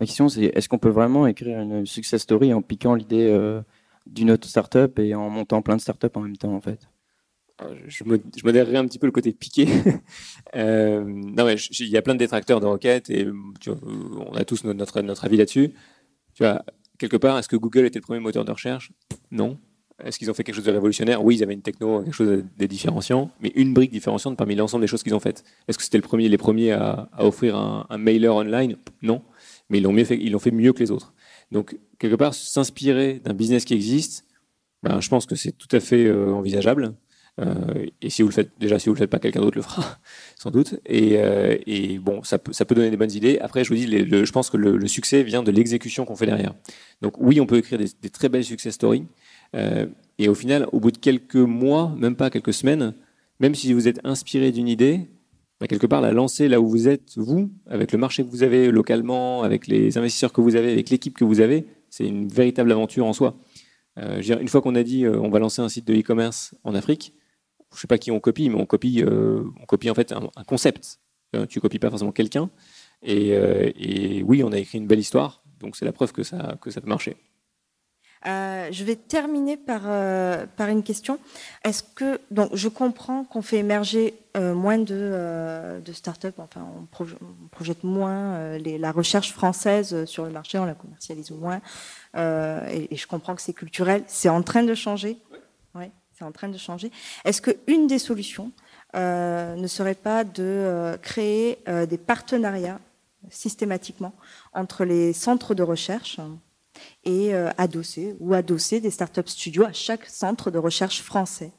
[0.00, 3.60] ma question, c'est est-ce qu'on peut vraiment écrire une success story en piquant l'idée
[4.06, 6.88] d'une autre startup et en montant plein de startups en même temps, en fait?
[7.86, 9.66] Je, mo- je modérerai un petit peu le côté piqué.
[10.54, 13.76] Euh, non, mais il y a plein de détracteurs de Rocket et vois,
[14.30, 15.72] on a tous notre, notre, avis là-dessus.
[16.34, 16.64] Tu vois,
[16.98, 18.90] quelque part, est-ce que Google était le premier moteur de recherche?
[19.30, 19.58] Non.
[20.02, 21.22] Est-ce qu'ils ont fait quelque chose de révolutionnaire?
[21.22, 24.82] Oui, ils avaient une techno, quelque chose de différenciant, mais une brique différenciante parmi l'ensemble
[24.82, 25.44] des choses qu'ils ont faites.
[25.68, 28.76] Est-ce que c'était le premier, les premiers à, offrir un, mailer online?
[29.02, 29.22] Non,
[29.68, 31.12] mais ils l'ont mieux fait, ils l'ont fait mieux que les autres.
[31.50, 34.26] Donc quelque part, s'inspirer d'un business qui existe,
[34.82, 36.94] ben, je pense que c'est tout à fait euh, envisageable.
[37.38, 39.62] Euh, et si vous le faites, déjà, si vous le faites pas, quelqu'un d'autre le
[39.62, 39.98] fera,
[40.36, 40.80] sans doute.
[40.86, 41.56] Et, euh,
[42.00, 43.38] bon, ça peut, donner des bonnes idées.
[43.40, 46.54] Après, je vous dis, je pense que le, succès vient de l'exécution qu'on fait derrière.
[47.02, 49.04] Donc oui, on peut écrire des, très belles success stories.
[49.54, 49.86] Euh,
[50.18, 52.94] et au final, au bout de quelques mois, même pas quelques semaines,
[53.40, 55.08] même si vous êtes inspiré d'une idée,
[55.60, 58.42] bah, quelque part la lancer là où vous êtes, vous, avec le marché que vous
[58.42, 62.28] avez localement, avec les investisseurs que vous avez, avec l'équipe que vous avez, c'est une
[62.28, 63.38] véritable aventure en soi.
[63.98, 66.54] Je veux dire, une fois qu'on a dit on va lancer un site de e-commerce
[66.64, 67.14] en Afrique,
[67.76, 70.44] je sais pas qui on copie, mais on copie, euh, on copie en fait un,
[70.44, 70.98] concept.
[71.34, 72.50] Euh, tu copies pas forcément quelqu'un.
[73.02, 76.22] Et, euh, et, oui, on a écrit une belle histoire, donc c'est la preuve que
[76.22, 77.16] ça, que ça peut marcher.
[78.26, 79.82] Euh, je vais terminer par,
[80.56, 81.20] par une question.
[81.62, 87.14] Est-ce que donc je comprends qu'on fait émerger moins de, de startups, enfin on, proje
[87.22, 91.60] on projette moins la recherche française sur le marché, on la commercialise moins,
[92.16, 94.02] et, je comprends que c'est culturel.
[94.08, 95.18] C'est en train de changer.
[96.18, 96.90] C'est en train de changer.
[97.24, 98.50] Est-ce que une des solutions
[98.94, 101.58] ne serait pas de créer
[101.88, 102.80] des partenariats
[103.30, 104.14] systématiquement
[104.52, 106.20] entre les centres de recherche
[107.04, 111.52] et euh, adosser ou adosser des startups studios à chaque centre de recherche français?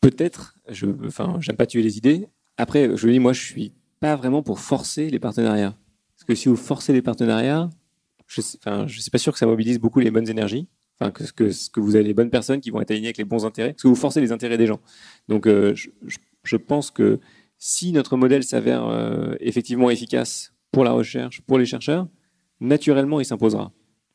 [0.00, 2.28] Peut-être, je, enfin, j'aime pas tuer les idées.
[2.56, 5.74] Après, je dis, moi, je suis pas vraiment pour forcer les partenariats.
[6.16, 7.70] Parce que si vous forcez les partenariats,
[8.26, 10.68] je, je suis pas sûr que ça mobilise beaucoup les bonnes énergies.
[11.00, 13.46] Que, que, que vous avez les bonnes personnes qui vont être alignées avec les bons
[13.46, 13.72] intérêts.
[13.72, 14.80] Parce que vous forcez les intérêts des gens.
[15.28, 15.74] Donc, euh,
[16.44, 17.20] je, pense que
[17.56, 22.06] si notre modèle s'avère euh, effectivement efficace pour la recherche, pour les chercheurs,
[22.60, 23.72] naturellement, il s'imposera.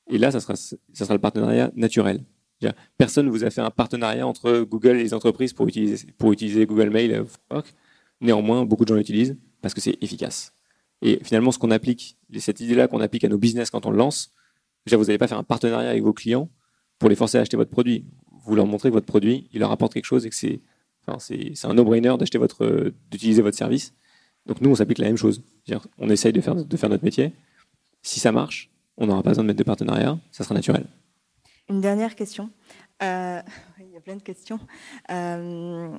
[0.08, 2.24] Et là, ça sera, ça sera le partenariat naturel.
[2.98, 6.32] Personne ne vous a fait un partenariat entre Google et les entreprises pour utiliser, pour
[6.32, 7.26] utiliser Google Mail.
[8.22, 10.54] Néanmoins, beaucoup de gens l'utilisent parce que c'est efficace.
[11.02, 13.98] Et finalement, ce qu'on applique, cette idée-là qu'on applique à nos business quand on le
[13.98, 14.32] lance,
[14.86, 16.50] déjà, vous n'allez pas faire un partenariat avec vos clients
[17.00, 18.06] pour les forcer à acheter votre produit.
[18.46, 20.62] Vous leur montrez que votre produit, il leur apporte quelque chose et que c'est,
[21.08, 21.18] enfin,
[21.64, 23.94] un no-brainer d'acheter votre, d'utiliser votre service.
[24.46, 25.42] Donc nous, on s'applique la même chose.
[25.98, 27.34] On essaye de faire, de faire notre métier.
[28.04, 30.86] Si ça marche, on n'aura pas besoin de mettre de partenariat, ça sera naturel.
[31.70, 32.52] Une dernière question.
[33.02, 33.42] Euh,
[33.80, 34.60] il y a plein de questions.
[35.10, 35.98] Euh,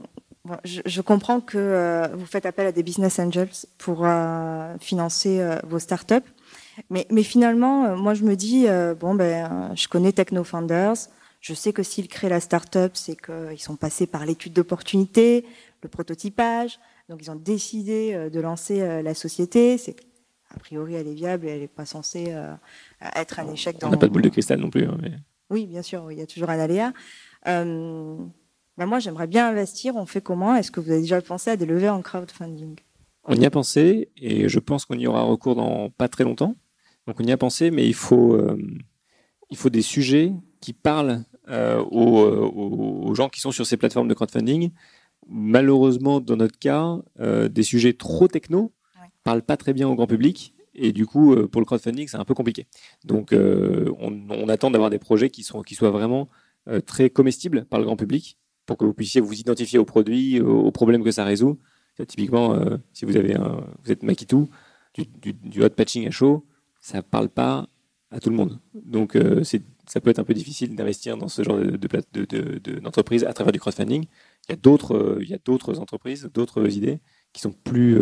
[0.64, 5.58] je, comprends que euh, vous faites appel à des business angels pour euh, financer euh,
[5.64, 6.14] vos startups,
[6.90, 8.66] mais, mais finalement, euh, moi je me dis
[8.98, 11.08] bon ben, je connais Techno Founders.
[11.40, 15.44] Je sais que s'ils créent la startup, c'est qu'ils sont passés par l'étude d'opportunité,
[15.82, 19.78] le prototypage, donc ils ont décidé de lancer la société.
[19.78, 19.94] C'est
[20.54, 22.54] a priori, elle est viable et elle n'est pas censée euh,
[23.14, 23.78] être un échec.
[23.78, 23.88] Dans...
[23.88, 24.84] On n'a pas de boule de cristal non plus.
[24.84, 25.12] Hein, mais...
[25.50, 26.92] Oui, bien sûr, il y a toujours un aléa.
[27.46, 28.16] Euh,
[28.78, 29.96] ben moi, j'aimerais bien investir.
[29.96, 30.54] On fait comment?
[30.56, 32.76] Est-ce que vous avez déjà pensé à des levées en crowdfunding?
[33.24, 36.54] On y a pensé et je pense qu'on y aura recours dans pas très longtemps.
[37.06, 38.58] Donc on y a pensé, mais il faut, euh,
[39.50, 42.20] il faut des sujets qui parlent euh, aux,
[43.08, 44.70] aux, gens qui sont sur ces plateformes de crowdfunding.
[45.28, 48.72] Malheureusement, dans notre cas, euh, des sujets trop techno
[49.26, 50.54] parle pas très bien au grand public.
[50.74, 52.66] Et du coup, euh, pour le crowdfunding, c'est un peu compliqué.
[53.04, 56.28] Donc, euh, on, on, attend d'avoir des projets qui, sont, qui soient vraiment
[56.68, 60.40] euh, très comestibles par le grand public pour que vous puissiez vous identifier aux produits,
[60.40, 61.58] aux, problèmes que ça résout.
[62.06, 64.50] Typiquement, euh, si vous avez un, vous êtes Makitou,
[64.92, 66.44] du, du, du, hot patching à chaud,
[66.86, 67.68] ça parle pas
[68.12, 68.60] à tout le monde.
[68.74, 73.24] Donc, euh, ça peut être un peu difficile d'investir dans ce genre d'entreprise de, de,
[73.24, 74.04] de, à travers du crowdfunding.
[74.04, 77.00] Il y a d'autres, d'autres entreprises, d'autres idées
[77.32, 77.98] qui sont plus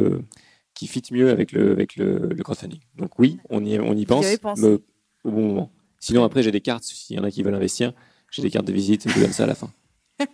[0.75, 2.81] qui fit mieux avec le, avec le, le crowdfunding.
[2.97, 4.27] Donc oui, on y, on y pense,
[4.59, 4.79] mais
[5.25, 5.73] au bon moment.
[5.99, 7.95] Sinon, après, j'ai des cartes, s'il y en a qui veulent investir,
[8.31, 9.73] j'ai des cartes de visite, je vous donne ça à la fin.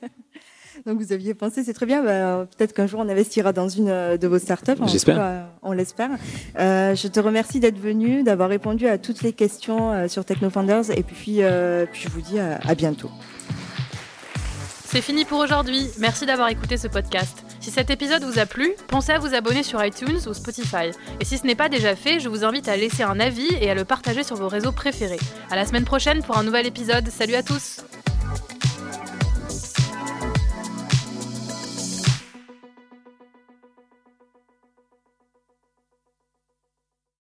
[0.86, 2.02] Donc vous aviez pensé, c'est très bien.
[2.02, 4.72] Bah, Peut-être qu'un jour on investira dans une euh, de vos startups.
[4.86, 5.46] J'espère.
[5.62, 6.10] On l'espère.
[6.58, 10.90] Euh, je te remercie d'être venu, d'avoir répondu à toutes les questions euh, sur TechnoFounders,
[10.96, 13.10] et puis, euh, puis je vous dis à, à bientôt.
[14.86, 15.86] C'est fini pour aujourd'hui.
[16.00, 17.44] Merci d'avoir écouté ce podcast.
[17.60, 20.90] Si cet épisode vous a plu, pensez à vous abonner sur iTunes ou Spotify.
[21.20, 23.70] Et si ce n'est pas déjà fait, je vous invite à laisser un avis et
[23.70, 25.20] à le partager sur vos réseaux préférés.
[25.48, 27.08] À la semaine prochaine pour un nouvel épisode.
[27.08, 27.84] Salut à tous!